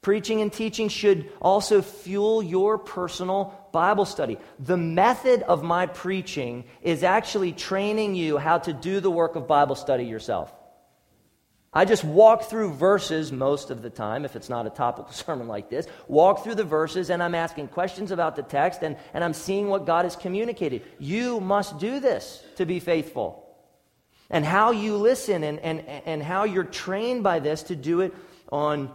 Preaching 0.00 0.40
and 0.40 0.52
teaching 0.52 0.88
should 0.88 1.30
also 1.40 1.82
fuel 1.82 2.42
your 2.42 2.78
personal 2.78 3.68
Bible 3.72 4.04
study. 4.04 4.38
The 4.58 4.76
method 4.76 5.42
of 5.42 5.62
my 5.62 5.86
preaching 5.86 6.64
is 6.82 7.02
actually 7.02 7.52
training 7.52 8.14
you 8.14 8.38
how 8.38 8.58
to 8.58 8.72
do 8.72 9.00
the 9.00 9.10
work 9.10 9.34
of 9.34 9.48
Bible 9.48 9.74
study 9.74 10.04
yourself. 10.04 10.52
I 11.72 11.84
just 11.84 12.02
walk 12.02 12.44
through 12.44 12.72
verses 12.72 13.30
most 13.30 13.70
of 13.70 13.82
the 13.82 13.90
time, 13.90 14.24
if 14.24 14.36
it's 14.36 14.48
not 14.48 14.66
a 14.66 14.70
topical 14.70 15.12
sermon 15.12 15.48
like 15.48 15.68
this. 15.68 15.86
Walk 16.06 16.44
through 16.44 16.54
the 16.54 16.64
verses 16.64 17.10
and 17.10 17.22
I'm 17.22 17.34
asking 17.34 17.68
questions 17.68 18.10
about 18.10 18.36
the 18.36 18.42
text 18.42 18.82
and, 18.82 18.96
and 19.12 19.22
I'm 19.22 19.34
seeing 19.34 19.68
what 19.68 19.84
God 19.84 20.04
has 20.04 20.16
communicated. 20.16 20.82
You 20.98 21.40
must 21.40 21.78
do 21.78 22.00
this 22.00 22.42
to 22.56 22.66
be 22.66 22.80
faithful. 22.80 23.44
And 24.30 24.44
how 24.44 24.72
you 24.72 24.96
listen 24.96 25.42
and, 25.42 25.58
and, 25.60 25.80
and 25.80 26.22
how 26.22 26.44
you're 26.44 26.64
trained 26.64 27.22
by 27.22 27.38
this 27.38 27.64
to 27.64 27.76
do 27.76 28.00
it 28.00 28.14
on, 28.50 28.90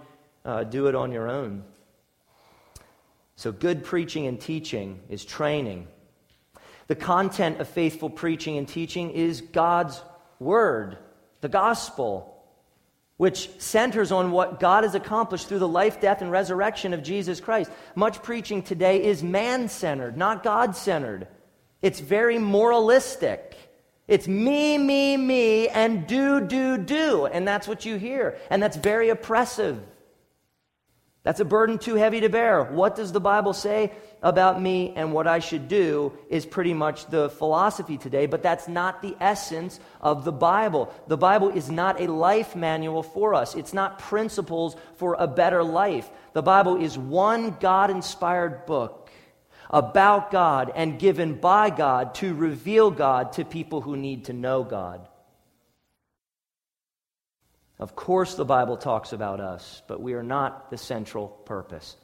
uh, 0.45 0.63
do 0.63 0.88
it 0.88 0.95
on 0.95 1.12
your 1.12 1.29
own. 1.29 1.63
So, 3.36 3.51
good 3.51 3.84
preaching 3.84 4.27
and 4.27 4.39
teaching 4.39 5.01
is 5.10 5.25
training. 5.25 5.88
The 6.88 6.95
content 6.95 7.60
of 7.60 7.67
faithful 7.67 8.10
preaching 8.10 8.58
and 8.58 8.67
teaching 8.67 9.12
is 9.12 9.41
God's 9.41 10.01
Word, 10.39 10.97
the 11.41 11.49
gospel 11.49 12.34
which 13.17 13.49
centers 13.62 14.12
on 14.12 14.32
what 14.32 14.60
God 14.60 14.84
has 14.84 14.95
accomplished 14.95 15.47
through 15.47 15.60
the 15.60 15.67
life, 15.67 16.01
death, 16.01 16.21
and 16.21 16.32
resurrection 16.32 16.93
of 16.93 17.03
Jesus 17.03 17.39
Christ. 17.39 17.71
Much 17.95 18.21
preaching 18.23 18.63
today 18.63 19.03
is 19.03 19.23
man 19.23 19.69
centered, 19.69 20.17
not 20.17 20.43
God 20.43 20.75
centered. 20.75 21.27
It's 21.82 21.99
very 21.99 22.38
moralistic. 22.38 23.56
It's 24.08 24.27
me, 24.27 24.77
me, 24.77 25.15
me, 25.15 25.69
and 25.69 26.08
do, 26.08 26.41
do, 26.41 26.77
do. 26.77 27.25
And 27.27 27.47
that's 27.47 27.67
what 27.67 27.86
you 27.86 27.95
hear. 27.97 28.38
And 28.49 28.62
that's 28.62 28.77
very 28.77 29.10
oppressive. 29.10 29.82
That's 31.23 31.39
a 31.39 31.45
burden 31.45 31.77
too 31.77 31.95
heavy 31.95 32.19
to 32.19 32.29
bear. 32.29 32.65
What 32.65 32.97
does 32.97 33.13
the 33.13 33.21
Bible 33.21 33.53
say 33.53 33.93
about 34.21 34.62
me 34.62 34.93
and 34.93 35.13
what 35.13 35.25
I 35.25 35.39
should 35.39 35.69
do 35.69 36.12
is 36.29 36.45
pretty 36.45 36.73
much 36.73 37.05
the 37.05 37.29
philosophy 37.29 37.97
today, 37.97 38.25
but 38.25 38.43
that's 38.43 38.67
not 38.67 39.01
the 39.01 39.15
essence 39.21 39.79
of 40.01 40.25
the 40.25 40.33
Bible. 40.33 40.93
The 41.07 41.17
Bible 41.17 41.49
is 41.49 41.71
not 41.71 42.01
a 42.01 42.12
life 42.12 42.57
manual 42.57 43.03
for 43.03 43.33
us, 43.36 43.55
it's 43.55 43.73
not 43.73 43.99
principles 43.99 44.75
for 44.97 45.15
a 45.17 45.27
better 45.27 45.63
life. 45.63 46.09
The 46.33 46.43
Bible 46.43 46.81
is 46.81 46.97
one 46.97 47.55
God 47.59 47.89
inspired 47.89 48.65
book 48.65 49.09
about 49.69 50.29
God 50.29 50.73
and 50.75 50.99
given 50.99 51.36
by 51.36 51.69
God 51.69 52.15
to 52.15 52.33
reveal 52.33 52.91
God 52.91 53.33
to 53.33 53.45
people 53.45 53.79
who 53.79 53.95
need 53.95 54.25
to 54.25 54.33
know 54.33 54.63
God. 54.63 55.07
Of 57.83 57.97
course, 57.97 58.35
the 58.35 58.45
Bible 58.45 58.77
talks 58.77 59.11
about 59.11 59.41
us, 59.41 59.81
but 59.87 59.99
we 59.99 60.13
are 60.13 60.23
not 60.23 60.71
the 60.71 60.77
central 60.77 61.27
purpose. 61.27 61.97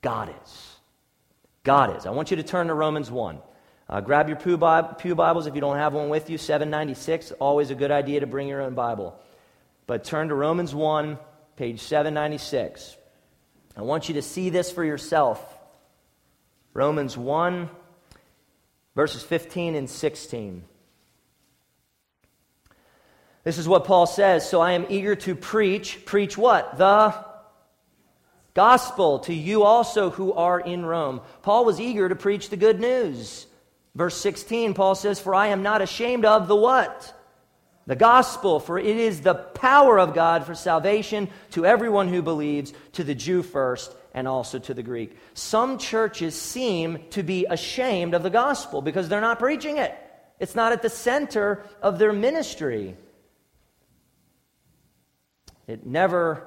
God 0.00 0.32
is. 0.44 0.76
God 1.64 1.96
is. 1.96 2.06
I 2.06 2.10
want 2.10 2.30
you 2.30 2.36
to 2.36 2.44
turn 2.44 2.68
to 2.68 2.74
Romans 2.74 3.10
1. 3.10 3.40
Uh, 3.88 4.00
grab 4.02 4.28
your 4.28 4.36
Pew, 4.36 4.56
Pew 4.98 5.14
Bibles 5.16 5.48
if 5.48 5.56
you 5.56 5.60
don't 5.60 5.78
have 5.78 5.94
one 5.94 6.10
with 6.10 6.30
you. 6.30 6.38
796, 6.38 7.32
always 7.40 7.70
a 7.70 7.74
good 7.74 7.90
idea 7.90 8.20
to 8.20 8.26
bring 8.28 8.46
your 8.46 8.62
own 8.62 8.74
Bible. 8.74 9.20
But 9.88 10.04
turn 10.04 10.28
to 10.28 10.34
Romans 10.36 10.72
1, 10.72 11.18
page 11.56 11.80
796. 11.80 12.96
I 13.76 13.82
want 13.82 14.08
you 14.08 14.14
to 14.14 14.22
see 14.22 14.50
this 14.50 14.70
for 14.70 14.84
yourself. 14.84 15.44
Romans 16.72 17.18
1, 17.18 17.68
verses 18.94 19.24
15 19.24 19.74
and 19.74 19.90
16. 19.90 20.62
This 23.46 23.58
is 23.58 23.68
what 23.68 23.84
Paul 23.84 24.06
says. 24.06 24.50
So 24.50 24.60
I 24.60 24.72
am 24.72 24.86
eager 24.88 25.14
to 25.14 25.36
preach. 25.36 26.04
Preach 26.04 26.36
what? 26.36 26.78
The 26.78 27.14
gospel 28.54 29.20
to 29.20 29.32
you 29.32 29.62
also 29.62 30.10
who 30.10 30.32
are 30.32 30.58
in 30.58 30.84
Rome. 30.84 31.20
Paul 31.42 31.64
was 31.64 31.80
eager 31.80 32.08
to 32.08 32.16
preach 32.16 32.50
the 32.50 32.56
good 32.56 32.80
news. 32.80 33.46
Verse 33.94 34.16
16, 34.16 34.74
Paul 34.74 34.96
says, 34.96 35.20
For 35.20 35.32
I 35.32 35.46
am 35.48 35.62
not 35.62 35.80
ashamed 35.80 36.24
of 36.24 36.48
the 36.48 36.56
what? 36.56 37.14
The 37.86 37.94
gospel, 37.94 38.58
for 38.58 38.80
it 38.80 38.96
is 38.96 39.20
the 39.20 39.34
power 39.34 39.96
of 39.96 40.12
God 40.12 40.44
for 40.44 40.56
salvation 40.56 41.28
to 41.52 41.64
everyone 41.64 42.08
who 42.08 42.22
believes, 42.22 42.72
to 42.94 43.04
the 43.04 43.14
Jew 43.14 43.44
first, 43.44 43.94
and 44.12 44.26
also 44.26 44.58
to 44.58 44.74
the 44.74 44.82
Greek. 44.82 45.16
Some 45.34 45.78
churches 45.78 46.34
seem 46.34 46.98
to 47.10 47.22
be 47.22 47.46
ashamed 47.48 48.14
of 48.14 48.24
the 48.24 48.28
gospel 48.28 48.82
because 48.82 49.08
they're 49.08 49.20
not 49.20 49.38
preaching 49.38 49.76
it. 49.76 49.96
It's 50.40 50.56
not 50.56 50.72
at 50.72 50.82
the 50.82 50.90
center 50.90 51.62
of 51.80 52.00
their 52.00 52.12
ministry. 52.12 52.96
It 55.66 55.86
never 55.86 56.46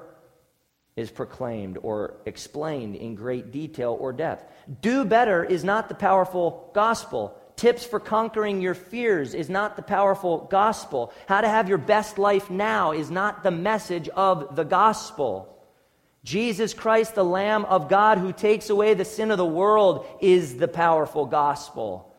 is 0.96 1.10
proclaimed 1.10 1.78
or 1.82 2.14
explained 2.26 2.96
in 2.96 3.14
great 3.14 3.52
detail 3.52 3.96
or 3.98 4.12
depth. 4.12 4.44
Do 4.80 5.04
better 5.04 5.44
is 5.44 5.64
not 5.64 5.88
the 5.88 5.94
powerful 5.94 6.70
gospel. 6.74 7.36
Tips 7.56 7.84
for 7.84 8.00
conquering 8.00 8.60
your 8.60 8.74
fears 8.74 9.34
is 9.34 9.48
not 9.48 9.76
the 9.76 9.82
powerful 9.82 10.48
gospel. 10.50 11.12
How 11.26 11.40
to 11.40 11.48
have 11.48 11.68
your 11.68 11.78
best 11.78 12.18
life 12.18 12.50
now 12.50 12.92
is 12.92 13.10
not 13.10 13.42
the 13.42 13.50
message 13.50 14.08
of 14.08 14.56
the 14.56 14.64
gospel. 14.64 15.56
Jesus 16.24 16.74
Christ, 16.74 17.14
the 17.14 17.24
Lamb 17.24 17.64
of 17.64 17.88
God 17.88 18.18
who 18.18 18.32
takes 18.32 18.68
away 18.68 18.94
the 18.94 19.04
sin 19.04 19.30
of 19.30 19.38
the 19.38 19.46
world, 19.46 20.06
is 20.20 20.56
the 20.56 20.68
powerful 20.68 21.24
gospel. 21.24 22.09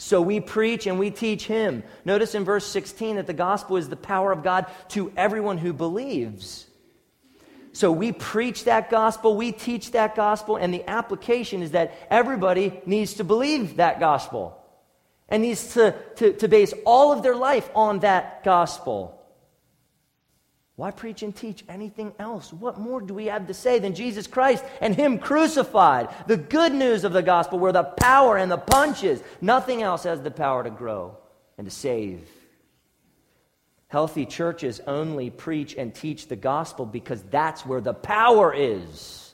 So 0.00 0.22
we 0.22 0.40
preach 0.40 0.86
and 0.86 0.98
we 0.98 1.10
teach 1.10 1.44
him. 1.44 1.82
Notice 2.06 2.34
in 2.34 2.42
verse 2.42 2.64
16 2.64 3.16
that 3.16 3.26
the 3.26 3.34
gospel 3.34 3.76
is 3.76 3.90
the 3.90 3.96
power 3.96 4.32
of 4.32 4.42
God 4.42 4.64
to 4.88 5.12
everyone 5.14 5.58
who 5.58 5.74
believes. 5.74 6.66
So 7.74 7.92
we 7.92 8.10
preach 8.10 8.64
that 8.64 8.88
gospel, 8.88 9.36
we 9.36 9.52
teach 9.52 9.90
that 9.90 10.16
gospel, 10.16 10.56
and 10.56 10.72
the 10.72 10.88
application 10.88 11.60
is 11.60 11.72
that 11.72 11.92
everybody 12.08 12.80
needs 12.86 13.12
to 13.14 13.24
believe 13.24 13.76
that 13.76 14.00
gospel 14.00 14.56
and 15.28 15.42
needs 15.42 15.74
to, 15.74 15.94
to, 16.16 16.32
to 16.32 16.48
base 16.48 16.72
all 16.86 17.12
of 17.12 17.22
their 17.22 17.36
life 17.36 17.68
on 17.74 17.98
that 17.98 18.42
gospel. 18.42 19.19
Why 20.80 20.90
preach 20.90 21.22
and 21.22 21.36
teach 21.36 21.62
anything 21.68 22.14
else? 22.18 22.54
What 22.54 22.80
more 22.80 23.02
do 23.02 23.12
we 23.12 23.26
have 23.26 23.46
to 23.48 23.52
say 23.52 23.80
than 23.80 23.94
Jesus 23.94 24.26
Christ 24.26 24.64
and 24.80 24.96
Him 24.96 25.18
crucified? 25.18 26.08
The 26.26 26.38
good 26.38 26.72
news 26.72 27.04
of 27.04 27.12
the 27.12 27.20
gospel, 27.20 27.58
where 27.58 27.70
the 27.70 27.82
power 27.82 28.38
and 28.38 28.50
the 28.50 28.56
punch 28.56 29.04
is. 29.04 29.22
Nothing 29.42 29.82
else 29.82 30.04
has 30.04 30.22
the 30.22 30.30
power 30.30 30.64
to 30.64 30.70
grow 30.70 31.18
and 31.58 31.66
to 31.66 31.70
save. 31.70 32.26
Healthy 33.88 34.24
churches 34.24 34.80
only 34.86 35.28
preach 35.28 35.74
and 35.74 35.94
teach 35.94 36.28
the 36.28 36.36
gospel 36.36 36.86
because 36.86 37.22
that's 37.24 37.66
where 37.66 37.82
the 37.82 37.92
power 37.92 38.54
is. 38.54 39.29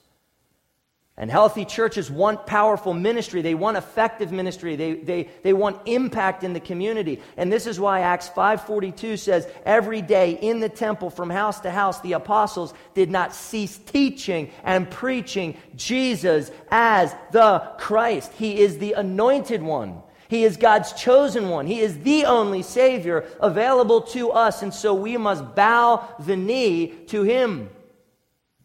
And 1.19 1.31
healthy 1.31 1.65
churches 1.65 2.11
want 2.11 2.45
powerful 2.45 2.93
ministry. 2.93 3.41
They 3.41 3.55
want 3.55 3.79
effective 3.79 4.33
ministry. 4.33 4.77
They, 4.77 4.95
they, 4.95 5.31
they 5.43 5.55
want 5.55 5.81
impact 5.87 6.45
in 6.45 6.53
the 6.53 6.61
community. 6.61 7.23
And 7.39 7.51
this 7.51 7.67
is 7.67 7.81
why 7.81 8.01
Acts 8.01 8.29
5.42 8.29 9.19
says, 9.19 9.49
Every 9.65 10.03
day 10.03 10.33
in 10.33 10.61
the 10.61 10.69
temple 10.69 11.09
from 11.09 11.31
house 11.31 11.61
to 11.61 11.71
house, 11.71 12.03
the 12.03 12.13
apostles 12.13 12.75
did 12.93 13.11
not 13.11 13.35
cease 13.35 13.79
teaching 13.79 14.51
and 14.63 14.91
preaching 14.91 15.57
Jesus 15.75 16.51
as 16.71 17.15
the 17.33 17.61
Christ. 17.79 18.31
He 18.35 18.61
is 18.61 18.77
the 18.77 18.93
anointed 18.93 19.63
one. 19.63 20.03
He 20.29 20.45
is 20.45 20.59
God's 20.59 20.93
chosen 20.93 21.49
one. 21.49 21.67
He 21.67 21.81
is 21.81 21.99
the 22.01 22.27
only 22.27 22.61
Savior 22.61 23.25
available 23.41 24.03
to 24.03 24.33
us. 24.33 24.61
And 24.61 24.75
so 24.75 24.93
we 24.93 25.17
must 25.17 25.55
bow 25.55 26.07
the 26.19 26.37
knee 26.37 26.89
to 27.07 27.23
Him. 27.23 27.71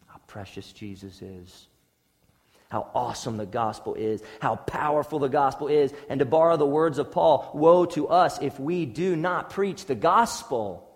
How 0.06 0.20
precious 0.26 0.70
Jesus 0.72 1.22
is 1.22 1.68
how 2.72 2.88
awesome 2.94 3.36
the 3.36 3.44
gospel 3.44 3.94
is, 3.94 4.22
how 4.40 4.56
powerful 4.56 5.18
the 5.18 5.28
gospel 5.28 5.68
is. 5.68 5.92
And 6.08 6.20
to 6.20 6.24
borrow 6.24 6.56
the 6.56 6.64
words 6.64 6.96
of 6.96 7.12
Paul, 7.12 7.50
woe 7.52 7.84
to 7.84 8.08
us 8.08 8.40
if 8.40 8.58
we 8.58 8.86
do 8.86 9.14
not 9.14 9.50
preach 9.50 9.84
the 9.84 9.94
gospel. 9.94 10.88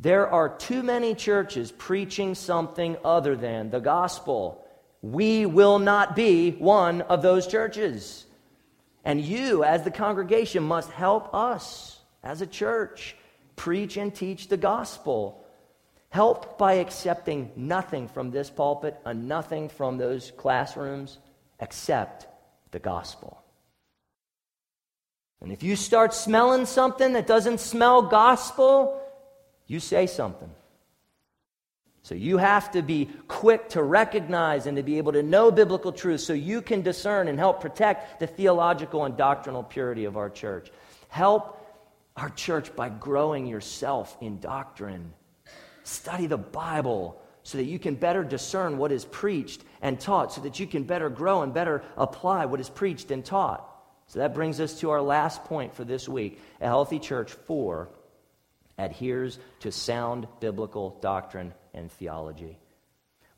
There 0.00 0.26
are 0.26 0.48
too 0.48 0.82
many 0.82 1.14
churches 1.14 1.70
preaching 1.70 2.34
something 2.34 2.96
other 3.04 3.36
than 3.36 3.68
the 3.68 3.78
gospel. 3.78 4.66
We 5.02 5.44
will 5.44 5.78
not 5.78 6.16
be 6.16 6.52
one 6.52 7.02
of 7.02 7.20
those 7.20 7.46
churches. 7.46 8.24
And 9.04 9.20
you, 9.20 9.64
as 9.64 9.82
the 9.82 9.90
congregation, 9.90 10.62
must 10.62 10.90
help 10.92 11.34
us 11.34 12.00
as 12.22 12.40
a 12.40 12.46
church 12.46 13.16
preach 13.54 13.98
and 13.98 14.14
teach 14.14 14.48
the 14.48 14.56
gospel. 14.56 15.41
Help 16.12 16.58
by 16.58 16.74
accepting 16.74 17.50
nothing 17.56 18.06
from 18.06 18.30
this 18.30 18.50
pulpit 18.50 18.94
and 19.06 19.26
nothing 19.28 19.70
from 19.70 19.96
those 19.96 20.30
classrooms 20.36 21.16
except 21.58 22.26
the 22.70 22.78
gospel. 22.78 23.42
And 25.40 25.50
if 25.50 25.62
you 25.62 25.74
start 25.74 26.12
smelling 26.12 26.66
something 26.66 27.14
that 27.14 27.26
doesn't 27.26 27.60
smell 27.60 28.02
gospel, 28.02 29.00
you 29.66 29.80
say 29.80 30.06
something. 30.06 30.50
So 32.02 32.14
you 32.14 32.36
have 32.36 32.70
to 32.72 32.82
be 32.82 33.08
quick 33.26 33.70
to 33.70 33.82
recognize 33.82 34.66
and 34.66 34.76
to 34.76 34.82
be 34.82 34.98
able 34.98 35.12
to 35.12 35.22
know 35.22 35.50
biblical 35.50 35.92
truth 35.92 36.20
so 36.20 36.34
you 36.34 36.60
can 36.60 36.82
discern 36.82 37.26
and 37.28 37.38
help 37.38 37.62
protect 37.62 38.20
the 38.20 38.26
theological 38.26 39.06
and 39.06 39.16
doctrinal 39.16 39.62
purity 39.62 40.04
of 40.04 40.18
our 40.18 40.28
church. 40.28 40.70
Help 41.08 41.58
our 42.18 42.28
church 42.28 42.76
by 42.76 42.90
growing 42.90 43.46
yourself 43.46 44.14
in 44.20 44.40
doctrine 44.40 45.14
Study 45.84 46.26
the 46.26 46.38
Bible 46.38 47.20
so 47.42 47.58
that 47.58 47.64
you 47.64 47.78
can 47.78 47.94
better 47.94 48.22
discern 48.22 48.78
what 48.78 48.92
is 48.92 49.04
preached 49.04 49.62
and 49.80 49.98
taught, 49.98 50.32
so 50.32 50.40
that 50.42 50.60
you 50.60 50.66
can 50.66 50.84
better 50.84 51.10
grow 51.10 51.42
and 51.42 51.52
better 51.52 51.82
apply 51.96 52.46
what 52.46 52.60
is 52.60 52.70
preached 52.70 53.10
and 53.10 53.24
taught. 53.24 53.68
So 54.06 54.20
that 54.20 54.34
brings 54.34 54.60
us 54.60 54.78
to 54.80 54.90
our 54.90 55.02
last 55.02 55.44
point 55.44 55.74
for 55.74 55.84
this 55.84 56.08
week. 56.08 56.40
A 56.60 56.66
healthy 56.66 56.98
church, 56.98 57.32
four, 57.32 57.88
adheres 58.78 59.38
to 59.60 59.72
sound 59.72 60.28
biblical 60.40 60.98
doctrine 61.00 61.54
and 61.74 61.90
theology. 61.90 62.58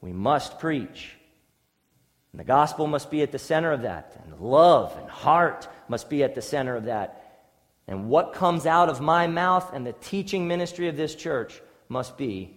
We 0.01 0.13
must 0.13 0.59
preach. 0.59 1.17
And 2.33 2.41
the 2.41 2.45
gospel 2.45 2.87
must 2.87 3.11
be 3.11 3.23
at 3.23 3.33
the 3.33 3.39
center 3.39 3.73
of 3.73 3.83
that. 3.83 4.21
And 4.25 4.41
love 4.41 4.95
and 4.99 5.09
heart 5.09 5.69
must 5.89 6.11
be 6.11 6.25
at 6.25 6.35
the 6.35 6.43
center 6.43 6.77
of 6.77 6.87
that. 6.87 7.21
And 7.87 8.09
what 8.09 8.33
comes 8.33 8.67
out 8.67 8.89
of 8.89 9.01
my 9.01 9.27
mouth 9.27 9.73
and 9.73 9.87
the 9.87 9.93
teaching 9.93 10.49
ministry 10.49 10.89
of 10.89 10.97
this 10.97 11.15
church 11.15 11.61
must 11.89 12.17
be 12.17 12.57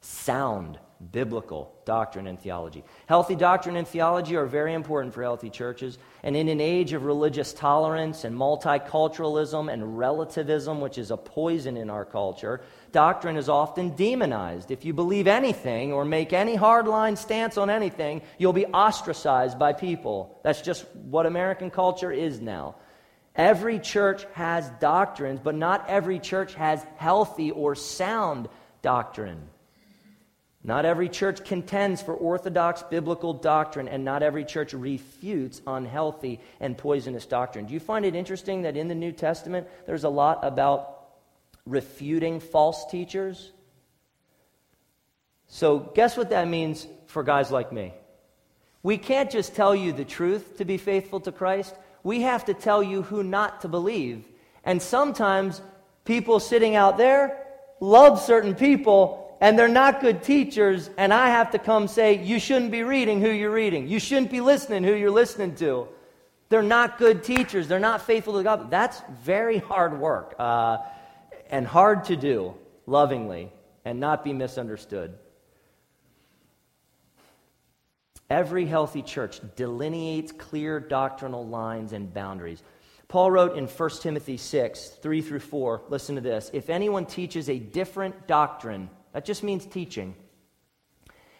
sound 0.00 0.78
biblical 1.10 1.74
doctrine 1.84 2.26
and 2.26 2.38
theology. 2.38 2.84
Healthy 3.06 3.34
doctrine 3.34 3.76
and 3.76 3.88
theology 3.88 4.36
are 4.36 4.46
very 4.46 4.72
important 4.72 5.12
for 5.12 5.22
healthy 5.22 5.50
churches. 5.50 5.98
And 6.22 6.36
in 6.36 6.48
an 6.48 6.60
age 6.60 6.92
of 6.92 7.04
religious 7.04 7.52
tolerance 7.52 8.24
and 8.24 8.36
multiculturalism 8.36 9.72
and 9.72 9.98
relativism, 9.98 10.80
which 10.80 10.98
is 10.98 11.10
a 11.10 11.16
poison 11.16 11.76
in 11.76 11.90
our 11.90 12.04
culture, 12.04 12.60
doctrine 12.92 13.36
is 13.36 13.48
often 13.48 13.96
demonized. 13.96 14.70
If 14.70 14.84
you 14.84 14.92
believe 14.92 15.26
anything 15.26 15.92
or 15.92 16.04
make 16.04 16.32
any 16.32 16.56
hardline 16.56 17.18
stance 17.18 17.56
on 17.56 17.68
anything, 17.68 18.22
you'll 18.38 18.52
be 18.52 18.66
ostracized 18.66 19.58
by 19.58 19.72
people. 19.72 20.40
That's 20.44 20.62
just 20.62 20.86
what 20.94 21.26
American 21.26 21.70
culture 21.70 22.12
is 22.12 22.40
now. 22.40 22.76
Every 23.34 23.78
church 23.78 24.26
has 24.34 24.68
doctrines, 24.80 25.40
but 25.42 25.54
not 25.54 25.88
every 25.88 26.18
church 26.18 26.54
has 26.54 26.84
healthy 26.96 27.50
or 27.50 27.74
sound 27.74 28.48
doctrine. 28.82 29.48
Not 30.64 30.84
every 30.84 31.08
church 31.08 31.44
contends 31.44 32.02
for 32.02 32.14
orthodox 32.14 32.84
biblical 32.84 33.32
doctrine, 33.32 33.88
and 33.88 34.04
not 34.04 34.22
every 34.22 34.44
church 34.44 34.74
refutes 34.74 35.60
unhealthy 35.66 36.40
and 36.60 36.78
poisonous 36.78 37.26
doctrine. 37.26 37.66
Do 37.66 37.74
you 37.74 37.80
find 37.80 38.04
it 38.04 38.14
interesting 38.14 38.62
that 38.62 38.76
in 38.76 38.86
the 38.86 38.94
New 38.94 39.12
Testament 39.12 39.66
there's 39.86 40.04
a 40.04 40.08
lot 40.08 40.40
about 40.44 41.08
refuting 41.66 42.38
false 42.38 42.88
teachers? 42.90 43.50
So, 45.48 45.78
guess 45.78 46.16
what 46.16 46.30
that 46.30 46.48
means 46.48 46.86
for 47.06 47.24
guys 47.24 47.50
like 47.50 47.72
me? 47.72 47.92
We 48.84 48.98
can't 48.98 49.30
just 49.30 49.54
tell 49.54 49.74
you 49.74 49.92
the 49.92 50.04
truth 50.04 50.58
to 50.58 50.64
be 50.64 50.76
faithful 50.76 51.20
to 51.20 51.32
Christ 51.32 51.74
we 52.02 52.22
have 52.22 52.44
to 52.46 52.54
tell 52.54 52.82
you 52.82 53.02
who 53.02 53.22
not 53.22 53.62
to 53.62 53.68
believe. 53.68 54.26
And 54.64 54.80
sometimes 54.80 55.60
people 56.04 56.40
sitting 56.40 56.76
out 56.76 56.98
there 56.98 57.46
love 57.80 58.20
certain 58.20 58.54
people 58.54 59.22
and 59.40 59.58
they're 59.58 59.66
not 59.66 60.00
good 60.00 60.22
teachers, 60.22 60.88
and 60.96 61.12
I 61.12 61.30
have 61.30 61.50
to 61.50 61.58
come 61.58 61.88
say, 61.88 62.22
you 62.22 62.38
shouldn't 62.38 62.70
be 62.70 62.84
reading 62.84 63.20
who 63.20 63.28
you're 63.28 63.50
reading. 63.50 63.88
You 63.88 63.98
shouldn't 63.98 64.30
be 64.30 64.40
listening 64.40 64.84
who 64.84 64.94
you're 64.94 65.10
listening 65.10 65.56
to. 65.56 65.88
They're 66.48 66.62
not 66.62 66.96
good 66.96 67.24
teachers. 67.24 67.66
They're 67.66 67.80
not 67.80 68.02
faithful 68.02 68.34
to 68.34 68.44
God. 68.44 68.70
That's 68.70 69.02
very 69.20 69.58
hard 69.58 69.98
work 69.98 70.36
uh, 70.38 70.76
and 71.50 71.66
hard 71.66 72.04
to 72.04 72.14
do 72.14 72.54
lovingly 72.86 73.50
and 73.84 73.98
not 73.98 74.22
be 74.22 74.32
misunderstood. 74.32 75.18
Every 78.32 78.64
healthy 78.64 79.02
church 79.02 79.42
delineates 79.56 80.32
clear 80.32 80.80
doctrinal 80.80 81.46
lines 81.46 81.92
and 81.92 82.14
boundaries. 82.14 82.62
Paul 83.08 83.30
wrote 83.30 83.58
in 83.58 83.66
1 83.66 83.90
Timothy 84.00 84.38
6, 84.38 84.88
3 84.88 85.20
through 85.20 85.40
4, 85.40 85.82
listen 85.90 86.14
to 86.14 86.22
this. 86.22 86.50
If 86.54 86.70
anyone 86.70 87.04
teaches 87.04 87.50
a 87.50 87.58
different 87.58 88.26
doctrine, 88.26 88.88
that 89.12 89.26
just 89.26 89.42
means 89.42 89.66
teaching, 89.66 90.14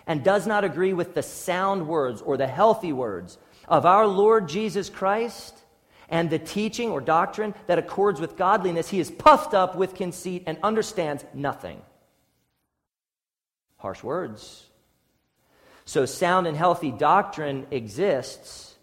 and 0.07 0.23
does 0.23 0.47
not 0.47 0.65
agree 0.65 0.93
with 0.93 1.15
the 1.15 1.23
sound 1.23 1.89
words 1.89 2.21
or 2.21 2.37
the 2.37 2.47
healthy 2.47 2.93
words 2.93 3.39
of 3.69 3.87
our 3.87 4.07
Lord 4.07 4.47
Jesus 4.47 4.91
Christ 4.91 5.59
and 6.11 6.29
the 6.29 6.39
teaching 6.39 6.91
or 6.91 7.01
doctrine 7.01 7.55
that 7.69 7.79
accords 7.79 8.21
with 8.21 8.37
godliness, 8.37 8.91
he 8.91 9.01
is 9.01 9.11
puffed 9.11 9.55
up 9.55 9.77
with 9.77 9.95
conceit 9.95 10.43
and 10.47 10.59
understands 10.63 11.25
nothing. 11.33 11.81
Harsh 13.79 14.03
words. 14.03 14.67
So, 15.85 16.07
sound 16.07 16.47
and 16.47 16.57
healthy 16.57 16.90
doctrine 16.90 17.66
exists, 17.71 18.75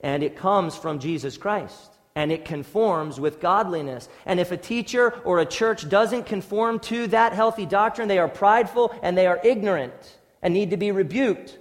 and 0.00 0.22
it 0.22 0.36
comes 0.36 0.76
from 0.76 0.98
Jesus 0.98 1.36
Christ. 1.36 1.90
And 2.14 2.30
it 2.30 2.44
conforms 2.44 3.18
with 3.18 3.40
godliness. 3.40 4.06
And 4.26 4.38
if 4.38 4.52
a 4.52 4.56
teacher 4.58 5.14
or 5.24 5.40
a 5.40 5.46
church 5.46 5.88
doesn't 5.88 6.26
conform 6.26 6.78
to 6.80 7.06
that 7.06 7.32
healthy 7.32 7.64
doctrine, 7.64 8.06
they 8.06 8.18
are 8.18 8.28
prideful 8.28 8.94
and 9.02 9.16
they 9.16 9.26
are 9.26 9.40
ignorant 9.42 10.18
and 10.42 10.52
need 10.52 10.72
to 10.72 10.76
be 10.76 10.92
rebuked. 10.92 11.58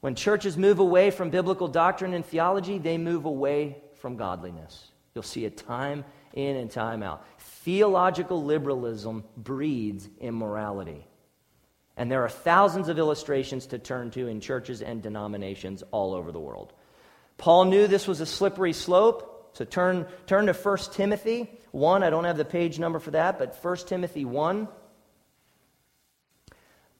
When 0.00 0.14
churches 0.14 0.56
move 0.56 0.78
away 0.78 1.10
from 1.10 1.30
biblical 1.30 1.66
doctrine 1.66 2.14
and 2.14 2.24
theology, 2.24 2.78
they 2.78 2.98
move 2.98 3.24
away 3.24 3.78
from 3.94 4.16
godliness. 4.16 4.90
You'll 5.14 5.22
see 5.22 5.44
it 5.44 5.56
time 5.56 6.04
in 6.32 6.56
and 6.56 6.70
time 6.70 7.02
out. 7.02 7.26
Theological 7.38 8.44
liberalism 8.44 9.24
breeds 9.36 10.08
immorality. 10.20 11.06
And 11.96 12.10
there 12.10 12.22
are 12.22 12.28
thousands 12.28 12.88
of 12.88 12.98
illustrations 12.98 13.66
to 13.66 13.78
turn 13.78 14.10
to 14.12 14.26
in 14.26 14.40
churches 14.40 14.82
and 14.82 15.02
denominations 15.02 15.82
all 15.90 16.14
over 16.14 16.32
the 16.32 16.40
world. 16.40 16.72
Paul 17.38 17.66
knew 17.66 17.86
this 17.86 18.08
was 18.08 18.20
a 18.20 18.26
slippery 18.26 18.72
slope, 18.72 19.50
so 19.54 19.64
turn, 19.64 20.06
turn 20.26 20.46
to 20.46 20.54
1 20.54 20.78
Timothy 20.92 21.50
1. 21.72 22.02
I 22.02 22.10
don't 22.10 22.24
have 22.24 22.36
the 22.36 22.44
page 22.44 22.78
number 22.78 22.98
for 22.98 23.10
that, 23.10 23.38
but 23.38 23.56
1 23.62 23.76
Timothy 23.86 24.24
1. 24.24 24.68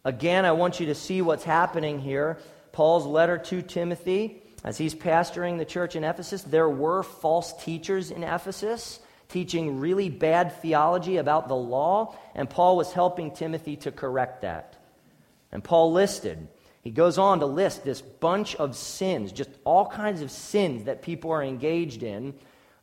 Again, 0.05 0.44
I 0.44 0.52
want 0.52 0.81
you 0.81 0.87
to 0.87 0.94
see 0.94 1.22
what's 1.22 1.44
happening 1.44 2.00
here. 2.00 2.38
Paul's 2.72 3.07
letter 3.07 3.38
to 3.38 3.62
Timothy, 3.62 4.42
as 4.64 4.76
he's 4.78 4.94
pastoring 4.94 5.59
the 5.59 5.64
church 5.64 5.96
in 5.96 6.05
Ephesus, 6.05 6.42
there 6.42 6.68
were 6.68 7.02
false 7.02 7.52
teachers 7.62 8.11
in 8.11 8.24
Ephesus 8.24 9.00
teaching 9.28 9.81
really 9.81 10.11
bad 10.11 10.61
theology 10.61 11.16
about 11.16 11.48
the 11.48 11.57
law, 11.57 12.14
and 12.35 12.48
Paul 12.48 12.76
was 12.76 12.92
helping 12.92 13.31
Timothy 13.31 13.76
to 13.76 13.90
correct 13.90 14.42
that. 14.42 14.72
And 15.53 15.62
Paul 15.62 15.93
listed, 15.93 16.49
he 16.83 16.91
goes 16.91 17.19
on 17.19 17.41
to 17.41 17.47
list 17.47 17.85
this 17.85 18.01
bunch 18.01 18.57
of 18.57 18.75
sins, 18.75 19.33
just 19.33 19.51
all 19.65 19.87
kinds 19.87 20.23
of 20.23 20.31
sins 20.31 20.85
that 20.85 21.03
people 21.03 21.31
are 21.31 21.43
engaged 21.43 22.03
in, 22.03 22.35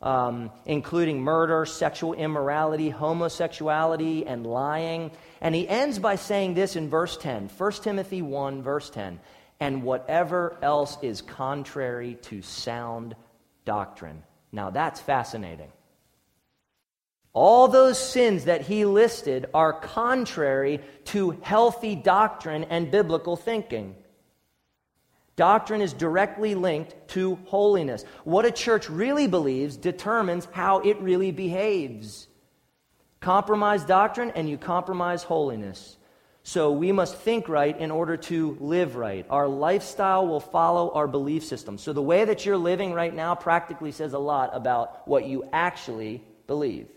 um, 0.02 0.52
including 0.66 1.22
murder, 1.22 1.66
sexual 1.66 2.14
immorality, 2.14 2.90
homosexuality, 2.90 4.26
and 4.26 4.48
lying. 4.48 5.12
And 5.42 5.54
he 5.54 5.68
ends 5.68 6.00
by 6.00 6.16
saying 6.16 6.54
this 6.54 6.76
in 6.76 6.90
verse 6.90 7.18
10, 7.18 7.50
1 7.50 7.72
Timothy 7.74 8.22
1, 8.22 8.64
verse 8.64 8.90
10, 8.90 9.20
and 9.60 9.84
whatever 9.84 10.58
else 10.62 10.98
is 11.02 11.22
contrary 11.22 12.18
to 12.22 12.42
sound 12.42 13.16
doctrine. 13.66 14.24
Now 14.52 14.70
that's 14.70 15.02
fascinating. 15.02 15.72
All 17.40 17.70
those 17.70 17.98
sins 17.98 18.44
that 18.44 18.64
he 18.64 18.84
listed 18.84 19.46
are 19.54 19.72
contrary 19.72 20.82
to 21.06 21.40
healthy 21.42 21.96
doctrine 21.96 22.66
and 22.66 22.92
biblical 22.92 23.38
thinking. 23.38 23.96
Doctrine 25.38 25.80
is 25.80 25.94
directly 25.94 26.54
linked 26.54 26.96
to 27.12 27.36
holiness. 27.46 28.04
What 28.26 28.44
a 28.44 28.52
church 28.52 28.90
really 28.90 29.26
believes 29.26 29.78
determines 29.78 30.50
how 30.52 30.80
it 30.80 31.00
really 31.00 31.32
behaves. 31.32 32.28
Compromise 33.22 33.86
doctrine 33.86 34.34
and 34.36 34.50
you 34.50 34.58
compromise 34.58 35.24
holiness. 35.24 35.96
So 36.44 36.74
we 36.74 36.92
must 36.92 37.16
think 37.16 37.48
right 37.48 37.80
in 37.80 37.90
order 37.90 38.18
to 38.18 38.58
live 38.60 38.98
right. 38.98 39.26
Our 39.30 39.48
lifestyle 39.48 40.28
will 40.28 40.42
follow 40.42 40.92
our 40.92 41.08
belief 41.08 41.46
system. 41.46 41.78
So 41.78 41.94
the 41.94 42.02
way 42.02 42.26
that 42.26 42.46
you're 42.46 42.58
living 42.58 42.92
right 42.92 43.16
now 43.16 43.34
practically 43.34 43.94
says 43.94 44.12
a 44.12 44.20
lot 44.20 44.50
about 44.52 45.08
what 45.08 45.26
you 45.26 45.48
actually 45.54 46.22
believe. 46.46 46.90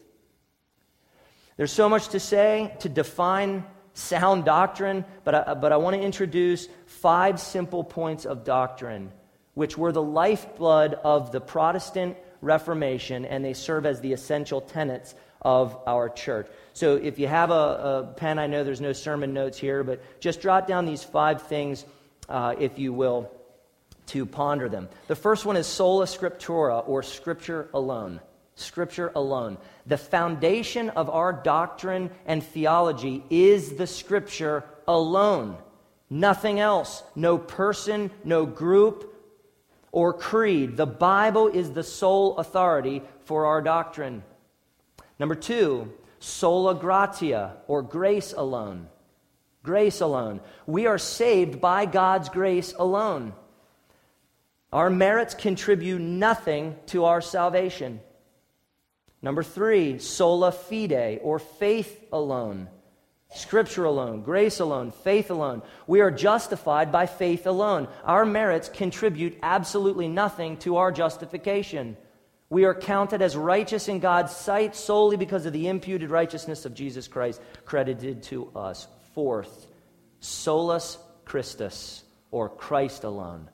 There's 1.62 1.70
so 1.70 1.88
much 1.88 2.08
to 2.08 2.18
say 2.18 2.74
to 2.80 2.88
define 2.88 3.64
sound 3.94 4.44
doctrine, 4.44 5.04
but 5.22 5.32
I, 5.32 5.54
but 5.54 5.70
I 5.70 5.76
want 5.76 5.94
to 5.94 6.02
introduce 6.02 6.66
five 6.86 7.38
simple 7.38 7.84
points 7.84 8.26
of 8.26 8.42
doctrine, 8.42 9.12
which 9.54 9.78
were 9.78 9.92
the 9.92 10.02
lifeblood 10.02 10.94
of 10.94 11.30
the 11.30 11.40
Protestant 11.40 12.16
Reformation, 12.40 13.24
and 13.24 13.44
they 13.44 13.52
serve 13.52 13.86
as 13.86 14.00
the 14.00 14.12
essential 14.12 14.60
tenets 14.60 15.14
of 15.40 15.78
our 15.86 16.08
church. 16.08 16.48
So 16.72 16.96
if 16.96 17.20
you 17.20 17.28
have 17.28 17.52
a, 17.52 17.54
a 17.54 18.14
pen, 18.16 18.40
I 18.40 18.48
know 18.48 18.64
there's 18.64 18.80
no 18.80 18.92
sermon 18.92 19.32
notes 19.32 19.56
here, 19.56 19.84
but 19.84 20.02
just 20.18 20.40
jot 20.40 20.66
down 20.66 20.84
these 20.84 21.04
five 21.04 21.42
things, 21.42 21.84
uh, 22.28 22.56
if 22.58 22.80
you 22.80 22.92
will, 22.92 23.30
to 24.06 24.26
ponder 24.26 24.68
them. 24.68 24.88
The 25.06 25.14
first 25.14 25.46
one 25.46 25.56
is 25.56 25.68
sola 25.68 26.06
scriptura, 26.06 26.82
or 26.88 27.04
scripture 27.04 27.68
alone. 27.72 28.20
Scripture 28.54 29.12
alone. 29.14 29.58
The 29.86 29.96
foundation 29.96 30.90
of 30.90 31.08
our 31.08 31.32
doctrine 31.32 32.10
and 32.26 32.42
theology 32.42 33.24
is 33.30 33.76
the 33.76 33.86
Scripture 33.86 34.64
alone. 34.86 35.56
Nothing 36.10 36.60
else. 36.60 37.02
No 37.14 37.38
person, 37.38 38.10
no 38.24 38.44
group, 38.44 39.14
or 39.90 40.12
creed. 40.12 40.76
The 40.76 40.86
Bible 40.86 41.48
is 41.48 41.70
the 41.70 41.82
sole 41.82 42.36
authority 42.36 43.02
for 43.24 43.46
our 43.46 43.62
doctrine. 43.62 44.22
Number 45.18 45.34
two, 45.34 45.92
sola 46.18 46.74
gratia, 46.74 47.56
or 47.66 47.82
grace 47.82 48.32
alone. 48.36 48.88
Grace 49.62 50.00
alone. 50.00 50.40
We 50.66 50.86
are 50.86 50.98
saved 50.98 51.60
by 51.60 51.86
God's 51.86 52.28
grace 52.28 52.74
alone. 52.78 53.32
Our 54.72 54.90
merits 54.90 55.34
contribute 55.34 56.00
nothing 56.00 56.76
to 56.86 57.04
our 57.04 57.20
salvation. 57.20 58.00
Number 59.22 59.44
three, 59.44 59.98
sola 59.98 60.50
fide, 60.50 61.20
or 61.22 61.38
faith 61.38 62.04
alone. 62.12 62.68
Scripture 63.34 63.84
alone, 63.84 64.20
grace 64.20 64.60
alone, 64.60 64.90
faith 64.90 65.30
alone. 65.30 65.62
We 65.86 66.00
are 66.00 66.10
justified 66.10 66.92
by 66.92 67.06
faith 67.06 67.46
alone. 67.46 67.88
Our 68.04 68.26
merits 68.26 68.68
contribute 68.68 69.38
absolutely 69.42 70.08
nothing 70.08 70.58
to 70.58 70.76
our 70.76 70.92
justification. 70.92 71.96
We 72.50 72.64
are 72.64 72.74
counted 72.74 73.22
as 73.22 73.34
righteous 73.34 73.88
in 73.88 74.00
God's 74.00 74.36
sight 74.36 74.76
solely 74.76 75.16
because 75.16 75.46
of 75.46 75.54
the 75.54 75.68
imputed 75.68 76.10
righteousness 76.10 76.66
of 76.66 76.74
Jesus 76.74 77.08
Christ 77.08 77.40
credited 77.64 78.24
to 78.24 78.50
us. 78.54 78.86
Fourth, 79.14 79.66
solus 80.20 80.98
Christus, 81.24 82.04
or 82.30 82.50
Christ 82.50 83.04
alone. 83.04 83.48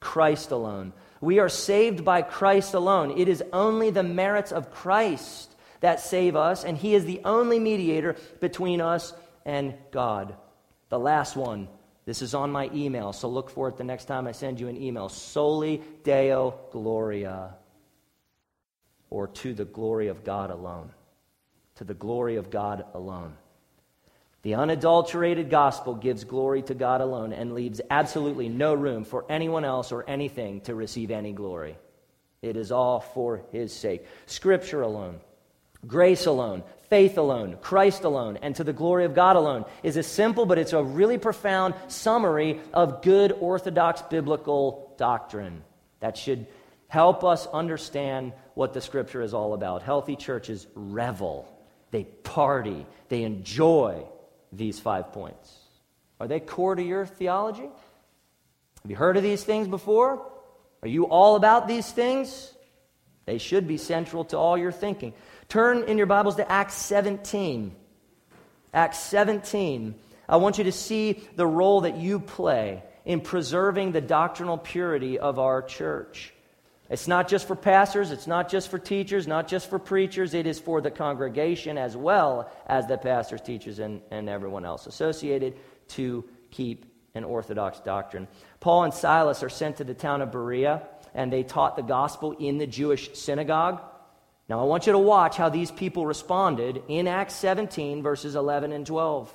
Christ 0.00 0.50
alone. 0.50 0.92
We 1.20 1.38
are 1.38 1.48
saved 1.48 2.04
by 2.04 2.22
Christ 2.22 2.74
alone. 2.74 3.18
It 3.18 3.28
is 3.28 3.42
only 3.52 3.90
the 3.90 4.02
merits 4.02 4.52
of 4.52 4.70
Christ 4.70 5.54
that 5.80 6.00
save 6.00 6.36
us, 6.36 6.64
and 6.64 6.76
He 6.76 6.94
is 6.94 7.04
the 7.04 7.20
only 7.24 7.58
mediator 7.58 8.16
between 8.40 8.80
us 8.80 9.12
and 9.44 9.74
God. 9.90 10.34
The 10.88 10.98
last 10.98 11.36
one, 11.36 11.68
this 12.04 12.22
is 12.22 12.34
on 12.34 12.50
my 12.50 12.70
email, 12.74 13.12
so 13.12 13.28
look 13.28 13.50
for 13.50 13.68
it 13.68 13.76
the 13.76 13.84
next 13.84 14.06
time 14.06 14.26
I 14.26 14.32
send 14.32 14.60
you 14.60 14.68
an 14.68 14.80
email. 14.80 15.08
Soli 15.08 15.82
Deo 16.04 16.58
Gloria, 16.70 17.54
or 19.10 19.26
to 19.28 19.54
the 19.54 19.64
glory 19.64 20.08
of 20.08 20.24
God 20.24 20.50
alone. 20.50 20.90
To 21.76 21.84
the 21.84 21.94
glory 21.94 22.36
of 22.36 22.50
God 22.50 22.84
alone. 22.94 23.36
The 24.48 24.54
unadulterated 24.54 25.50
gospel 25.50 25.94
gives 25.94 26.24
glory 26.24 26.62
to 26.62 26.74
God 26.74 27.02
alone 27.02 27.34
and 27.34 27.52
leaves 27.52 27.82
absolutely 27.90 28.48
no 28.48 28.72
room 28.72 29.04
for 29.04 29.26
anyone 29.28 29.62
else 29.62 29.92
or 29.92 30.08
anything 30.08 30.62
to 30.62 30.74
receive 30.74 31.10
any 31.10 31.34
glory. 31.34 31.76
It 32.40 32.56
is 32.56 32.72
all 32.72 33.00
for 33.00 33.42
His 33.52 33.74
sake. 33.74 34.06
Scripture 34.24 34.80
alone, 34.80 35.20
grace 35.86 36.24
alone, 36.24 36.62
faith 36.88 37.18
alone, 37.18 37.58
Christ 37.60 38.04
alone, 38.04 38.38
and 38.40 38.56
to 38.56 38.64
the 38.64 38.72
glory 38.72 39.04
of 39.04 39.14
God 39.14 39.36
alone 39.36 39.66
is 39.82 39.98
a 39.98 40.02
simple, 40.02 40.46
but 40.46 40.56
it's 40.56 40.72
a 40.72 40.82
really 40.82 41.18
profound 41.18 41.74
summary 41.88 42.58
of 42.72 43.02
good 43.02 43.32
orthodox 43.32 44.00
biblical 44.00 44.94
doctrine 44.96 45.62
that 46.00 46.16
should 46.16 46.46
help 46.86 47.22
us 47.22 47.46
understand 47.48 48.32
what 48.54 48.72
the 48.72 48.80
Scripture 48.80 49.20
is 49.20 49.34
all 49.34 49.52
about. 49.52 49.82
Healthy 49.82 50.16
churches 50.16 50.66
revel, 50.74 51.46
they 51.90 52.04
party, 52.04 52.86
they 53.10 53.24
enjoy 53.24 54.06
these 54.52 54.78
five 54.80 55.12
points. 55.12 55.56
Are 56.20 56.28
they 56.28 56.40
core 56.40 56.74
to 56.74 56.82
your 56.82 57.06
theology? 57.06 57.68
Have 58.82 58.90
you 58.90 58.96
heard 58.96 59.16
of 59.16 59.22
these 59.22 59.44
things 59.44 59.68
before? 59.68 60.26
Are 60.82 60.88
you 60.88 61.06
all 61.06 61.36
about 61.36 61.68
these 61.68 61.90
things? 61.90 62.54
They 63.26 63.38
should 63.38 63.68
be 63.68 63.76
central 63.76 64.24
to 64.26 64.38
all 64.38 64.56
your 64.56 64.72
thinking. 64.72 65.12
Turn 65.48 65.84
in 65.84 65.98
your 65.98 66.06
Bibles 66.06 66.36
to 66.36 66.50
Acts 66.50 66.74
17. 66.74 67.74
Acts 68.72 68.98
17. 68.98 69.94
I 70.28 70.36
want 70.36 70.58
you 70.58 70.64
to 70.64 70.72
see 70.72 71.28
the 71.36 71.46
role 71.46 71.82
that 71.82 71.96
you 71.96 72.20
play 72.20 72.82
in 73.04 73.20
preserving 73.20 73.92
the 73.92 74.00
doctrinal 74.00 74.58
purity 74.58 75.18
of 75.18 75.38
our 75.38 75.62
church. 75.62 76.32
It's 76.90 77.06
not 77.06 77.28
just 77.28 77.46
for 77.46 77.54
pastors, 77.54 78.10
it's 78.10 78.26
not 78.26 78.48
just 78.48 78.70
for 78.70 78.78
teachers, 78.78 79.26
not 79.26 79.46
just 79.46 79.68
for 79.68 79.78
preachers, 79.78 80.32
it 80.32 80.46
is 80.46 80.58
for 80.58 80.80
the 80.80 80.90
congregation 80.90 81.76
as 81.76 81.96
well 81.96 82.50
as 82.66 82.86
the 82.86 82.96
pastors, 82.96 83.42
teachers, 83.42 83.78
and, 83.78 84.00
and 84.10 84.28
everyone 84.28 84.64
else 84.64 84.86
associated 84.86 85.56
to 85.88 86.24
keep 86.50 86.86
an 87.14 87.24
orthodox 87.24 87.80
doctrine. 87.80 88.26
Paul 88.60 88.84
and 88.84 88.94
Silas 88.94 89.42
are 89.42 89.50
sent 89.50 89.76
to 89.78 89.84
the 89.84 89.92
town 89.92 90.22
of 90.22 90.32
Berea, 90.32 90.82
and 91.14 91.30
they 91.30 91.42
taught 91.42 91.76
the 91.76 91.82
gospel 91.82 92.32
in 92.32 92.56
the 92.56 92.66
Jewish 92.66 93.14
synagogue. 93.18 93.82
Now, 94.48 94.60
I 94.60 94.64
want 94.64 94.86
you 94.86 94.92
to 94.92 94.98
watch 94.98 95.36
how 95.36 95.50
these 95.50 95.70
people 95.70 96.06
responded 96.06 96.82
in 96.88 97.06
Acts 97.06 97.34
17, 97.34 98.02
verses 98.02 98.34
11 98.34 98.72
and 98.72 98.86
12. 98.86 99.34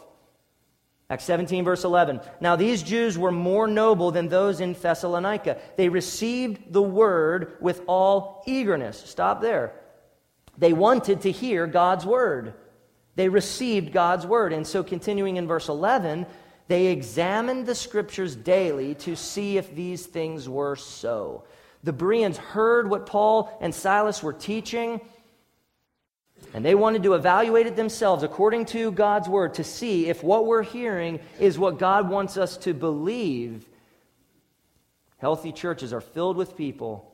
Acts 1.13 1.25
17, 1.25 1.63
verse 1.63 1.83
11. 1.83 2.21
Now, 2.41 2.55
these 2.55 2.81
Jews 2.81 3.19
were 3.19 3.31
more 3.31 3.67
noble 3.67 4.09
than 4.09 4.29
those 4.29 4.59
in 4.59 4.73
Thessalonica. 4.73 5.59
They 5.77 5.87
received 5.87 6.73
the 6.73 6.81
word 6.81 7.55
with 7.61 7.83
all 7.85 8.41
eagerness. 8.47 8.97
Stop 8.97 9.39
there. 9.39 9.75
They 10.57 10.73
wanted 10.73 11.21
to 11.21 11.31
hear 11.31 11.67
God's 11.67 12.03
word. 12.03 12.55
They 13.13 13.29
received 13.29 13.93
God's 13.93 14.25
word. 14.25 14.53
And 14.53 14.65
so, 14.65 14.81
continuing 14.81 15.37
in 15.37 15.47
verse 15.47 15.69
11, 15.69 16.25
they 16.67 16.87
examined 16.87 17.67
the 17.67 17.75
scriptures 17.75 18.35
daily 18.35 18.95
to 18.95 19.15
see 19.15 19.59
if 19.59 19.75
these 19.75 20.07
things 20.07 20.49
were 20.49 20.75
so. 20.75 21.43
The 21.83 21.93
Bereans 21.93 22.37
heard 22.37 22.89
what 22.89 23.05
Paul 23.05 23.55
and 23.61 23.75
Silas 23.75 24.23
were 24.23 24.33
teaching, 24.33 24.99
and 26.53 26.63
they 26.63 26.75
wanted 26.75 27.03
to 27.03 27.13
evaluate 27.13 27.67
it 27.67 27.75
themselves 27.75 28.23
according 28.23 28.65
to 28.67 28.91
God's 28.91 29.27
word 29.27 29.55
to 29.55 29.63
see 29.63 30.07
if 30.07 30.23
what 30.23 30.45
we're 30.45 30.63
hearing 30.63 31.19
is 31.39 31.57
what 31.57 31.79
God 31.79 32.09
wants 32.09 32.37
us 32.37 32.57
to 32.57 32.73
believe. 32.73 33.65
Healthy 35.17 35.51
churches 35.51 35.93
are 35.93 36.01
filled 36.01 36.37
with 36.37 36.57
people 36.57 37.11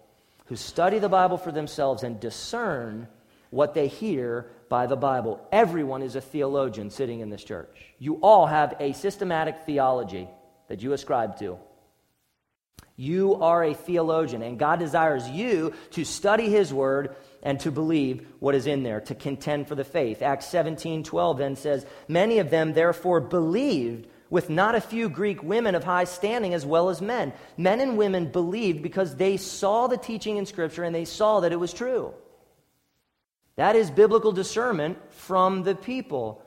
who 0.48 0.56
study 0.56 1.00
the 1.00 1.10
Bible 1.10 1.38
for 1.38 1.52
themselves 1.52 2.04
and 2.04 2.20
discern 2.20 3.08
what 3.52 3.74
they 3.74 3.88
hear 3.88 4.48
by 4.68 4.88
the 4.88 4.96
Bible. 4.96 5.46
Everyone 5.52 6.02
is 6.02 6.16
a 6.16 6.22
theologian 6.22 6.90
sitting 6.90 7.20
in 7.20 7.30
this 7.30 7.44
church. 7.44 7.70
You 7.98 8.16
all 8.16 8.48
have 8.48 8.76
a 8.80 8.94
systematic 8.94 9.60
theology 9.66 10.28
that 10.68 10.82
you 10.82 10.94
ascribe 10.94 11.38
to. 11.40 11.58
You 13.00 13.36
are 13.36 13.64
a 13.64 13.74
theologian, 13.74 14.42
and 14.42 14.60
God 14.60 14.80
desires 14.80 15.30
you 15.30 15.72
to 15.92 16.04
study 16.04 16.50
His 16.50 16.74
Word 16.74 17.16
and 17.42 17.58
to 17.62 17.72
believe 17.72 18.28
what 18.40 18.56
is 18.56 18.68
in 18.68 18.84
there, 18.84 19.00
to 19.00 19.16
contend 19.16 19.70
for 19.70 19.76
the 19.76 19.86
faith. 19.86 20.22
Acts 20.22 20.48
17 20.48 21.06
12 21.06 21.38
then 21.38 21.56
says, 21.56 21.86
Many 22.10 22.40
of 22.40 22.50
them 22.50 22.74
therefore 22.74 23.22
believed, 23.22 24.08
with 24.30 24.50
not 24.50 24.76
a 24.76 24.82
few 24.82 25.08
Greek 25.08 25.42
women 25.42 25.76
of 25.76 25.86
high 25.86 26.04
standing 26.04 26.54
as 26.54 26.66
well 26.66 26.90
as 26.90 27.02
men. 27.02 27.32
Men 27.56 27.80
and 27.80 27.98
women 27.98 28.34
believed 28.34 28.84
because 28.84 29.16
they 29.16 29.38
saw 29.38 29.88
the 29.88 29.96
teaching 29.96 30.36
in 30.36 30.46
Scripture 30.46 30.84
and 30.84 30.94
they 30.94 31.06
saw 31.06 31.40
that 31.40 31.54
it 31.54 31.60
was 31.60 31.72
true. 31.72 32.14
That 33.56 33.78
is 33.78 33.90
biblical 33.90 34.34
discernment 34.34 34.98
from 35.14 35.64
the 35.64 35.74
people. 35.74 36.44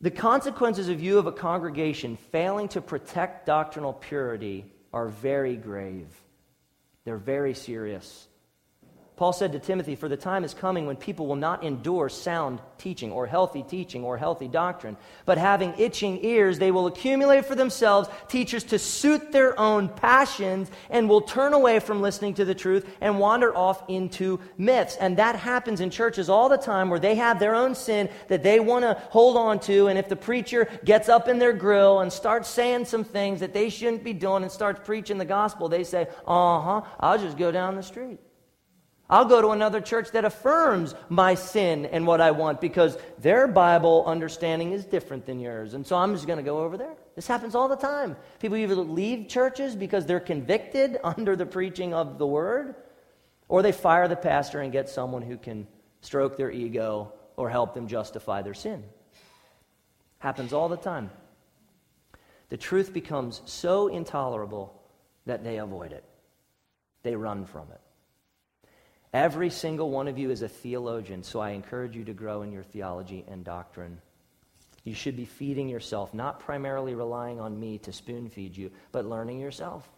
The 0.00 0.10
consequences 0.10 0.88
of 0.88 1.00
you 1.00 1.20
of 1.20 1.28
a 1.28 1.32
congregation 1.32 2.16
failing 2.32 2.66
to 2.70 2.80
protect 2.80 3.46
doctrinal 3.46 3.92
purity 3.92 4.72
are 4.92 5.08
very 5.08 5.56
grave. 5.56 6.08
They're 7.04 7.16
very 7.16 7.54
serious. 7.54 8.26
Paul 9.16 9.32
said 9.32 9.52
to 9.52 9.58
Timothy, 9.58 9.94
For 9.94 10.10
the 10.10 10.16
time 10.18 10.44
is 10.44 10.52
coming 10.52 10.84
when 10.84 10.96
people 10.96 11.26
will 11.26 11.36
not 11.36 11.64
endure 11.64 12.10
sound 12.10 12.60
teaching 12.76 13.10
or 13.10 13.26
healthy 13.26 13.62
teaching 13.62 14.04
or 14.04 14.18
healthy 14.18 14.46
doctrine, 14.46 14.98
but 15.24 15.38
having 15.38 15.72
itching 15.78 16.22
ears, 16.22 16.58
they 16.58 16.70
will 16.70 16.86
accumulate 16.86 17.46
for 17.46 17.54
themselves 17.54 18.10
teachers 18.28 18.62
to 18.64 18.78
suit 18.78 19.32
their 19.32 19.58
own 19.58 19.88
passions 19.88 20.70
and 20.90 21.08
will 21.08 21.22
turn 21.22 21.54
away 21.54 21.80
from 21.80 22.02
listening 22.02 22.34
to 22.34 22.44
the 22.44 22.54
truth 22.54 22.86
and 23.00 23.18
wander 23.18 23.56
off 23.56 23.82
into 23.88 24.38
myths. 24.58 24.96
And 24.96 25.16
that 25.16 25.34
happens 25.34 25.80
in 25.80 25.88
churches 25.88 26.28
all 26.28 26.50
the 26.50 26.58
time 26.58 26.90
where 26.90 27.00
they 27.00 27.14
have 27.14 27.38
their 27.38 27.54
own 27.54 27.74
sin 27.74 28.10
that 28.28 28.42
they 28.42 28.60
want 28.60 28.82
to 28.82 29.00
hold 29.08 29.38
on 29.38 29.60
to. 29.60 29.88
And 29.88 29.98
if 29.98 30.10
the 30.10 30.16
preacher 30.16 30.68
gets 30.84 31.08
up 31.08 31.26
in 31.26 31.38
their 31.38 31.54
grill 31.54 32.00
and 32.00 32.12
starts 32.12 32.50
saying 32.50 32.84
some 32.84 33.02
things 33.02 33.40
that 33.40 33.54
they 33.54 33.70
shouldn't 33.70 34.04
be 34.04 34.12
doing 34.12 34.42
and 34.42 34.52
starts 34.52 34.80
preaching 34.84 35.16
the 35.16 35.24
gospel, 35.24 35.70
they 35.70 35.84
say, 35.84 36.06
Uh 36.26 36.60
huh, 36.60 36.82
I'll 37.00 37.18
just 37.18 37.38
go 37.38 37.50
down 37.50 37.76
the 37.76 37.82
street. 37.82 38.18
I'll 39.08 39.24
go 39.24 39.40
to 39.40 39.50
another 39.50 39.80
church 39.80 40.10
that 40.12 40.24
affirms 40.24 40.94
my 41.08 41.36
sin 41.36 41.86
and 41.86 42.06
what 42.06 42.20
I 42.20 42.32
want 42.32 42.60
because 42.60 42.98
their 43.18 43.46
Bible 43.46 44.04
understanding 44.04 44.72
is 44.72 44.84
different 44.84 45.26
than 45.26 45.38
yours. 45.38 45.74
And 45.74 45.86
so 45.86 45.96
I'm 45.96 46.12
just 46.12 46.26
going 46.26 46.38
to 46.38 46.42
go 46.42 46.58
over 46.58 46.76
there. 46.76 46.96
This 47.14 47.28
happens 47.28 47.54
all 47.54 47.68
the 47.68 47.76
time. 47.76 48.16
People 48.40 48.56
either 48.56 48.74
leave 48.74 49.28
churches 49.28 49.76
because 49.76 50.06
they're 50.06 50.18
convicted 50.18 50.98
under 51.04 51.36
the 51.36 51.46
preaching 51.46 51.94
of 51.94 52.18
the 52.18 52.26
word, 52.26 52.74
or 53.48 53.62
they 53.62 53.70
fire 53.70 54.08
the 54.08 54.16
pastor 54.16 54.60
and 54.60 54.72
get 54.72 54.88
someone 54.88 55.22
who 55.22 55.36
can 55.36 55.68
stroke 56.00 56.36
their 56.36 56.50
ego 56.50 57.12
or 57.36 57.48
help 57.48 57.74
them 57.74 57.86
justify 57.86 58.42
their 58.42 58.54
sin. 58.54 58.82
Happens 60.18 60.52
all 60.52 60.68
the 60.68 60.76
time. 60.76 61.10
The 62.48 62.56
truth 62.56 62.92
becomes 62.92 63.40
so 63.44 63.86
intolerable 63.86 64.82
that 65.26 65.44
they 65.44 65.58
avoid 65.58 65.92
it, 65.92 66.04
they 67.04 67.14
run 67.14 67.44
from 67.44 67.68
it. 67.70 67.80
Every 69.12 69.50
single 69.50 69.90
one 69.90 70.08
of 70.08 70.18
you 70.18 70.30
is 70.30 70.42
a 70.42 70.48
theologian, 70.48 71.22
so 71.22 71.40
I 71.40 71.50
encourage 71.50 71.96
you 71.96 72.04
to 72.04 72.12
grow 72.12 72.42
in 72.42 72.52
your 72.52 72.64
theology 72.64 73.24
and 73.28 73.44
doctrine. 73.44 74.00
You 74.84 74.94
should 74.94 75.16
be 75.16 75.24
feeding 75.24 75.68
yourself, 75.68 76.14
not 76.14 76.40
primarily 76.40 76.94
relying 76.94 77.40
on 77.40 77.58
me 77.58 77.78
to 77.78 77.92
spoon 77.92 78.28
feed 78.28 78.56
you, 78.56 78.70
but 78.92 79.04
learning 79.04 79.40
yourself. 79.40 79.88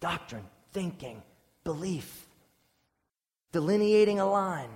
Doctrine, 0.00 0.46
thinking, 0.72 1.22
belief, 1.62 2.26
delineating 3.52 4.18
a 4.18 4.30
line 4.30 4.70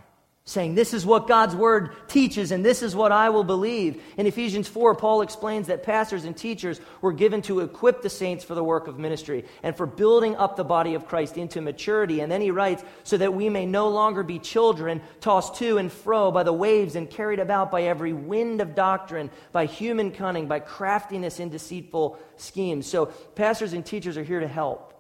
saying, 0.46 0.74
This 0.74 0.92
is 0.92 1.06
what 1.06 1.26
God's 1.26 1.56
word 1.56 1.96
teaches, 2.06 2.52
and 2.52 2.62
this 2.62 2.82
is 2.82 2.94
what 2.94 3.12
I 3.12 3.30
will 3.30 3.44
believe. 3.44 4.02
In 4.18 4.26
Ephesians 4.26 4.68
4, 4.68 4.94
Paul 4.94 5.22
explains 5.22 5.68
that 5.68 5.82
pastors 5.82 6.24
and 6.24 6.36
teachers 6.36 6.82
were 7.00 7.14
given 7.14 7.40
to 7.42 7.60
equip 7.60 8.02
the 8.02 8.10
saints 8.10 8.44
for 8.44 8.54
the 8.54 8.62
work 8.62 8.86
of 8.86 8.98
ministry 8.98 9.46
and 9.62 9.74
for 9.74 9.86
building 9.86 10.36
up 10.36 10.56
the 10.56 10.64
body 10.64 10.92
of 10.92 11.06
Christ 11.06 11.38
into 11.38 11.62
maturity. 11.62 12.20
And 12.20 12.30
then 12.30 12.42
he 12.42 12.50
writes, 12.50 12.84
So 13.04 13.16
that 13.16 13.32
we 13.32 13.48
may 13.48 13.64
no 13.64 13.88
longer 13.88 14.22
be 14.22 14.38
children, 14.38 15.00
tossed 15.22 15.54
to 15.56 15.78
and 15.78 15.90
fro 15.90 16.30
by 16.30 16.42
the 16.42 16.52
waves 16.52 16.94
and 16.94 17.08
carried 17.08 17.38
about 17.40 17.70
by 17.70 17.84
every 17.84 18.12
wind 18.12 18.60
of 18.60 18.74
doctrine, 18.74 19.30
by 19.50 19.64
human 19.64 20.10
cunning, 20.10 20.46
by 20.46 20.60
craftiness 20.60 21.40
in 21.40 21.48
deceitful 21.48 22.18
schemes. 22.36 22.86
So, 22.86 23.06
pastors 23.34 23.72
and 23.72 23.84
teachers 23.84 24.18
are 24.18 24.24
here 24.24 24.40
to 24.40 24.48
help. 24.48 24.93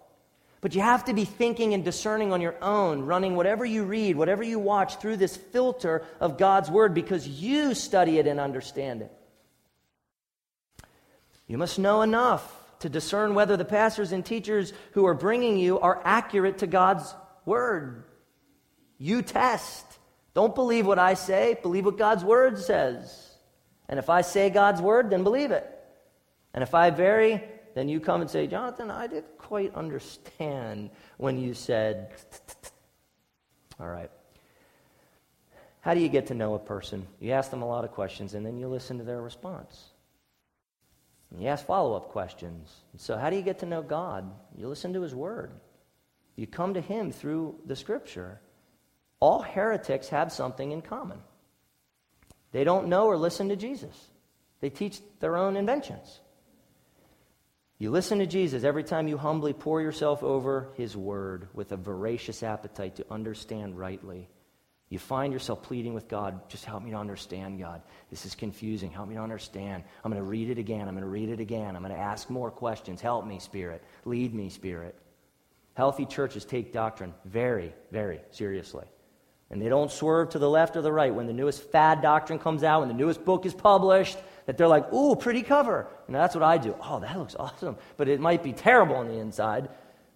But 0.64 0.74
you 0.74 0.80
have 0.80 1.04
to 1.04 1.12
be 1.12 1.26
thinking 1.26 1.74
and 1.74 1.84
discerning 1.84 2.32
on 2.32 2.40
your 2.40 2.54
own, 2.62 3.02
running 3.02 3.36
whatever 3.36 3.66
you 3.66 3.84
read, 3.84 4.16
whatever 4.16 4.42
you 4.42 4.58
watch 4.58 4.96
through 4.96 5.18
this 5.18 5.36
filter 5.36 6.06
of 6.20 6.38
God's 6.38 6.70
Word 6.70 6.94
because 6.94 7.28
you 7.28 7.74
study 7.74 8.18
it 8.18 8.26
and 8.26 8.40
understand 8.40 9.02
it. 9.02 9.12
You 11.46 11.58
must 11.58 11.78
know 11.78 12.00
enough 12.00 12.50
to 12.78 12.88
discern 12.88 13.34
whether 13.34 13.58
the 13.58 13.66
pastors 13.66 14.12
and 14.12 14.24
teachers 14.24 14.72
who 14.92 15.04
are 15.04 15.12
bringing 15.12 15.58
you 15.58 15.80
are 15.80 16.00
accurate 16.02 16.56
to 16.60 16.66
God's 16.66 17.14
Word. 17.44 18.04
You 18.96 19.20
test. 19.20 19.84
Don't 20.32 20.54
believe 20.54 20.86
what 20.86 20.98
I 20.98 21.12
say, 21.12 21.58
believe 21.60 21.84
what 21.84 21.98
God's 21.98 22.24
Word 22.24 22.58
says. 22.58 23.36
And 23.86 23.98
if 23.98 24.08
I 24.08 24.22
say 24.22 24.48
God's 24.48 24.80
Word, 24.80 25.10
then 25.10 25.24
believe 25.24 25.50
it. 25.50 25.70
And 26.54 26.62
if 26.62 26.74
I 26.74 26.88
vary, 26.88 27.44
then 27.74 27.88
you 27.88 28.00
come 28.00 28.20
and 28.20 28.30
say, 28.30 28.46
Jonathan, 28.46 28.90
I 28.90 29.06
didn't 29.06 29.38
quite 29.38 29.74
understand 29.74 30.90
when 31.16 31.38
you 31.38 31.54
said, 31.54 32.12
all 33.80 33.88
right. 33.88 34.10
How 35.80 35.92
do 35.92 36.00
you 36.00 36.08
get 36.08 36.28
to 36.28 36.34
know 36.34 36.54
a 36.54 36.58
person? 36.58 37.06
You 37.20 37.32
ask 37.32 37.50
them 37.50 37.62
a 37.62 37.68
lot 37.68 37.84
of 37.84 37.90
questions 37.90 38.34
and 38.34 38.46
then 38.46 38.56
you 38.56 38.68
listen 38.68 38.98
to 38.98 39.04
their 39.04 39.20
response. 39.20 39.90
And 41.30 41.42
you 41.42 41.48
ask 41.48 41.66
follow 41.66 41.94
up 41.94 42.08
questions. 42.10 42.74
So, 42.96 43.16
how 43.18 43.28
do 43.28 43.36
you 43.36 43.42
get 43.42 43.58
to 43.58 43.66
know 43.66 43.82
God? 43.82 44.30
You 44.56 44.68
listen 44.68 44.92
to 44.94 45.02
His 45.02 45.14
Word, 45.14 45.52
you 46.36 46.46
come 46.46 46.74
to 46.74 46.80
Him 46.80 47.10
through 47.10 47.56
the 47.66 47.76
Scripture. 47.76 48.40
All 49.20 49.42
heretics 49.42 50.08
have 50.08 50.32
something 50.32 50.70
in 50.72 50.80
common 50.82 51.18
they 52.54 52.62
don't 52.62 52.86
know 52.86 53.06
or 53.06 53.16
listen 53.16 53.48
to 53.48 53.56
Jesus, 53.56 54.10
they 54.60 54.70
teach 54.70 55.00
their 55.18 55.36
own 55.36 55.56
inventions. 55.56 56.20
You 57.84 57.90
listen 57.90 58.20
to 58.20 58.26
Jesus 58.26 58.64
every 58.64 58.82
time 58.82 59.08
you 59.08 59.18
humbly 59.18 59.52
pour 59.52 59.82
yourself 59.82 60.22
over 60.22 60.70
his 60.74 60.96
word 60.96 61.48
with 61.52 61.70
a 61.72 61.76
voracious 61.76 62.42
appetite 62.42 62.96
to 62.96 63.04
understand 63.10 63.78
rightly. 63.78 64.26
you 64.88 64.98
find 64.98 65.34
yourself 65.34 65.62
pleading 65.62 65.92
with 65.92 66.08
God, 66.08 66.48
just 66.48 66.64
help 66.64 66.82
me 66.82 66.92
to 66.92 66.96
understand, 66.96 67.58
God. 67.58 67.82
This 68.08 68.24
is 68.24 68.34
confusing. 68.34 68.90
Help 68.90 69.10
me 69.10 69.16
to 69.16 69.20
understand. 69.20 69.84
I'm 70.02 70.10
going 70.10 70.24
to 70.24 70.26
read 70.26 70.48
it 70.48 70.56
again. 70.56 70.88
I'm 70.88 70.94
going 70.94 71.02
to 71.02 71.06
read 71.06 71.28
it 71.28 71.40
again. 71.40 71.76
I'm 71.76 71.82
going 71.82 71.94
to 71.94 72.00
ask 72.00 72.30
more 72.30 72.50
questions. 72.50 73.02
Help 73.02 73.26
me, 73.26 73.38
Spirit. 73.38 73.84
Lead 74.06 74.32
me, 74.32 74.48
Spirit. 74.48 74.98
Healthy 75.74 76.06
churches 76.06 76.46
take 76.46 76.72
doctrine 76.72 77.12
very, 77.26 77.74
very 77.92 78.22
seriously. 78.30 78.86
And 79.50 79.60
they 79.60 79.68
don't 79.68 79.92
swerve 79.92 80.30
to 80.30 80.38
the 80.38 80.48
left 80.48 80.74
or 80.76 80.80
the 80.80 80.90
right. 80.90 81.14
When 81.14 81.26
the 81.26 81.34
newest 81.34 81.70
fad 81.70 82.00
doctrine 82.00 82.38
comes 82.38 82.64
out, 82.64 82.80
when 82.80 82.88
the 82.88 82.94
newest 82.94 83.26
book 83.26 83.44
is 83.44 83.52
published, 83.52 84.16
that 84.46 84.58
they're 84.58 84.68
like, 84.68 84.92
ooh, 84.92 85.16
pretty 85.16 85.42
cover. 85.42 85.86
And 86.06 86.14
that's 86.14 86.34
what 86.34 86.44
I 86.44 86.58
do. 86.58 86.76
Oh, 86.82 87.00
that 87.00 87.18
looks 87.18 87.34
awesome. 87.38 87.76
But 87.96 88.08
it 88.08 88.20
might 88.20 88.42
be 88.42 88.52
terrible 88.52 88.96
on 88.96 89.08
the 89.08 89.18
inside. 89.18 89.68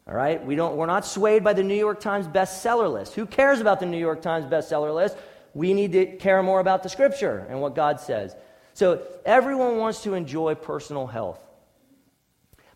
All 0.07 0.14
right? 0.14 0.45
We 0.45 0.55
don't, 0.55 0.76
we're 0.76 0.87
not 0.87 1.07
swayed 1.07 1.45
by 1.45 1.53
the 1.53 1.62
New 1.62 1.74
York 1.74 2.01
Times 2.01 2.26
bestseller 2.26 2.93
list. 2.93 3.14
Who 3.14 3.26
cares 3.26 3.61
about 3.61 3.81
the 3.81 3.87
New 3.87 3.99
York 3.99 4.22
Times 4.22 4.45
bestseller 4.45 4.95
list? 4.95 5.16
We 5.55 5.74
need 5.74 5.93
to 5.93 6.07
care 6.16 6.43
more 6.43 6.61
about 6.61 6.83
the 6.83 6.89
Scripture 6.89 7.47
and 7.49 7.61
what 7.61 7.74
God 7.74 8.01
says. 8.01 8.37
So 8.74 9.03
everyone 9.24 9.79
wants 9.79 10.03
to 10.03 10.14
enjoy 10.14 10.55
personal 10.55 11.07
health. 11.07 11.41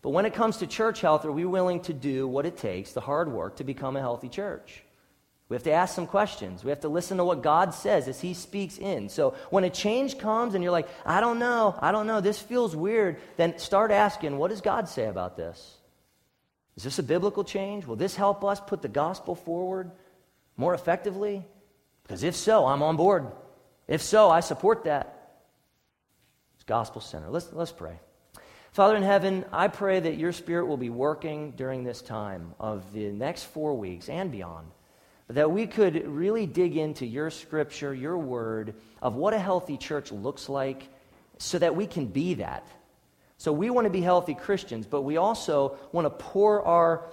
But 0.01 0.09
when 0.09 0.25
it 0.25 0.33
comes 0.33 0.57
to 0.57 0.67
church 0.67 0.99
health, 0.99 1.23
are 1.23 1.31
we 1.31 1.45
willing 1.45 1.79
to 1.83 1.93
do 1.93 2.27
what 2.27 2.45
it 2.45 2.57
takes, 2.57 2.91
the 2.91 2.99
hard 2.99 3.31
work, 3.31 3.55
to 3.57 3.63
become 3.63 3.95
a 3.95 4.01
healthy 4.01 4.27
church? 4.27 4.83
We 5.49 5.55
have 5.55 5.63
to 5.63 5.71
ask 5.71 5.93
some 5.93 6.07
questions. 6.07 6.63
We 6.63 6.69
have 6.69 6.79
to 6.81 6.89
listen 6.89 7.17
to 7.17 7.25
what 7.25 7.43
God 7.43 7.73
says 7.73 8.07
as 8.07 8.19
He 8.19 8.33
speaks 8.33 8.77
in. 8.77 9.09
So 9.09 9.35
when 9.49 9.63
a 9.63 9.69
change 9.69 10.17
comes 10.17 10.55
and 10.55 10.63
you're 10.63 10.71
like, 10.71 10.87
I 11.05 11.21
don't 11.21 11.37
know, 11.37 11.77
I 11.79 11.91
don't 11.91 12.07
know, 12.07 12.21
this 12.21 12.41
feels 12.41 12.75
weird, 12.75 13.17
then 13.37 13.57
start 13.59 13.91
asking, 13.91 14.37
what 14.37 14.49
does 14.49 14.61
God 14.61 14.87
say 14.87 15.05
about 15.05 15.37
this? 15.37 15.77
Is 16.75 16.83
this 16.83 16.97
a 16.97 17.03
biblical 17.03 17.43
change? 17.43 17.85
Will 17.85 17.95
this 17.95 18.15
help 18.15 18.43
us 18.43 18.59
put 18.59 18.81
the 18.81 18.87
gospel 18.87 19.35
forward 19.35 19.91
more 20.57 20.73
effectively? 20.73 21.45
Because 22.03 22.23
if 22.23 22.35
so, 22.35 22.65
I'm 22.65 22.81
on 22.81 22.97
board. 22.97 23.27
If 23.87 24.01
so, 24.01 24.29
I 24.29 24.39
support 24.39 24.85
that. 24.85 25.41
It's 26.55 26.63
gospel 26.63 27.01
center. 27.01 27.29
Let's, 27.29 27.51
let's 27.51 27.71
pray. 27.71 27.99
Father 28.71 28.95
in 28.95 29.03
heaven, 29.03 29.45
I 29.51 29.67
pray 29.67 29.99
that 29.99 30.17
your 30.17 30.31
spirit 30.31 30.65
will 30.65 30.77
be 30.77 30.89
working 30.89 31.51
during 31.51 31.83
this 31.83 32.01
time 32.01 32.55
of 32.59 32.91
the 32.91 33.11
next 33.11 33.43
four 33.43 33.75
weeks 33.75 34.09
and 34.09 34.31
beyond. 34.31 34.67
That 35.29 35.51
we 35.51 35.67
could 35.67 36.07
really 36.07 36.45
dig 36.45 36.77
into 36.77 37.05
your 37.05 37.29
scripture, 37.29 37.93
your 37.93 38.17
word, 38.17 38.75
of 39.01 39.15
what 39.15 39.33
a 39.33 39.39
healthy 39.39 39.77
church 39.77 40.11
looks 40.11 40.49
like 40.49 40.89
so 41.37 41.59
that 41.59 41.75
we 41.75 41.87
can 41.87 42.07
be 42.07 42.35
that. 42.35 42.67
So 43.37 43.51
we 43.51 43.69
want 43.69 43.85
to 43.85 43.91
be 43.91 44.01
healthy 44.01 44.35
Christians, 44.35 44.85
but 44.85 45.01
we 45.01 45.17
also 45.17 45.77
want 45.91 46.05
to 46.05 46.09
pour 46.09 46.63
our 46.65 47.05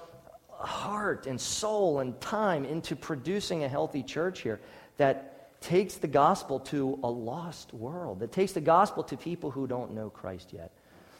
heart 0.50 1.26
and 1.26 1.40
soul 1.40 2.00
and 2.00 2.20
time 2.20 2.64
into 2.64 2.94
producing 2.94 3.64
a 3.64 3.68
healthy 3.68 4.02
church 4.02 4.40
here 4.40 4.60
that 4.98 5.60
takes 5.60 5.96
the 5.96 6.08
gospel 6.08 6.60
to 6.60 6.98
a 7.02 7.10
lost 7.10 7.72
world, 7.74 8.20
that 8.20 8.32
takes 8.32 8.52
the 8.52 8.60
gospel 8.60 9.02
to 9.04 9.16
people 9.16 9.50
who 9.50 9.66
don't 9.66 9.92
know 9.92 10.10
Christ 10.10 10.52
yet. 10.52 10.72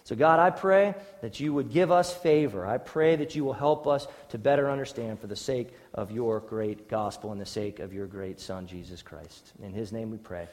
So, 0.04 0.16
God, 0.16 0.40
I 0.40 0.50
pray 0.50 0.94
that 1.20 1.40
you 1.40 1.52
would 1.54 1.70
give 1.70 1.92
us 1.92 2.12
favor. 2.12 2.66
I 2.66 2.78
pray 2.78 3.16
that 3.16 3.34
you 3.34 3.44
will 3.44 3.52
help 3.52 3.86
us 3.86 4.06
to 4.30 4.38
better 4.38 4.70
understand 4.70 5.20
for 5.20 5.26
the 5.26 5.36
sake 5.36 5.68
of 5.94 6.10
your 6.10 6.40
great 6.40 6.88
gospel 6.88 7.32
and 7.32 7.40
the 7.40 7.46
sake 7.46 7.78
of 7.78 7.92
your 7.92 8.06
great 8.06 8.40
Son, 8.40 8.66
Jesus 8.66 9.02
Christ. 9.02 9.52
In 9.62 9.72
his 9.72 9.92
name 9.92 10.10
we 10.10 10.18
pray. 10.18 10.48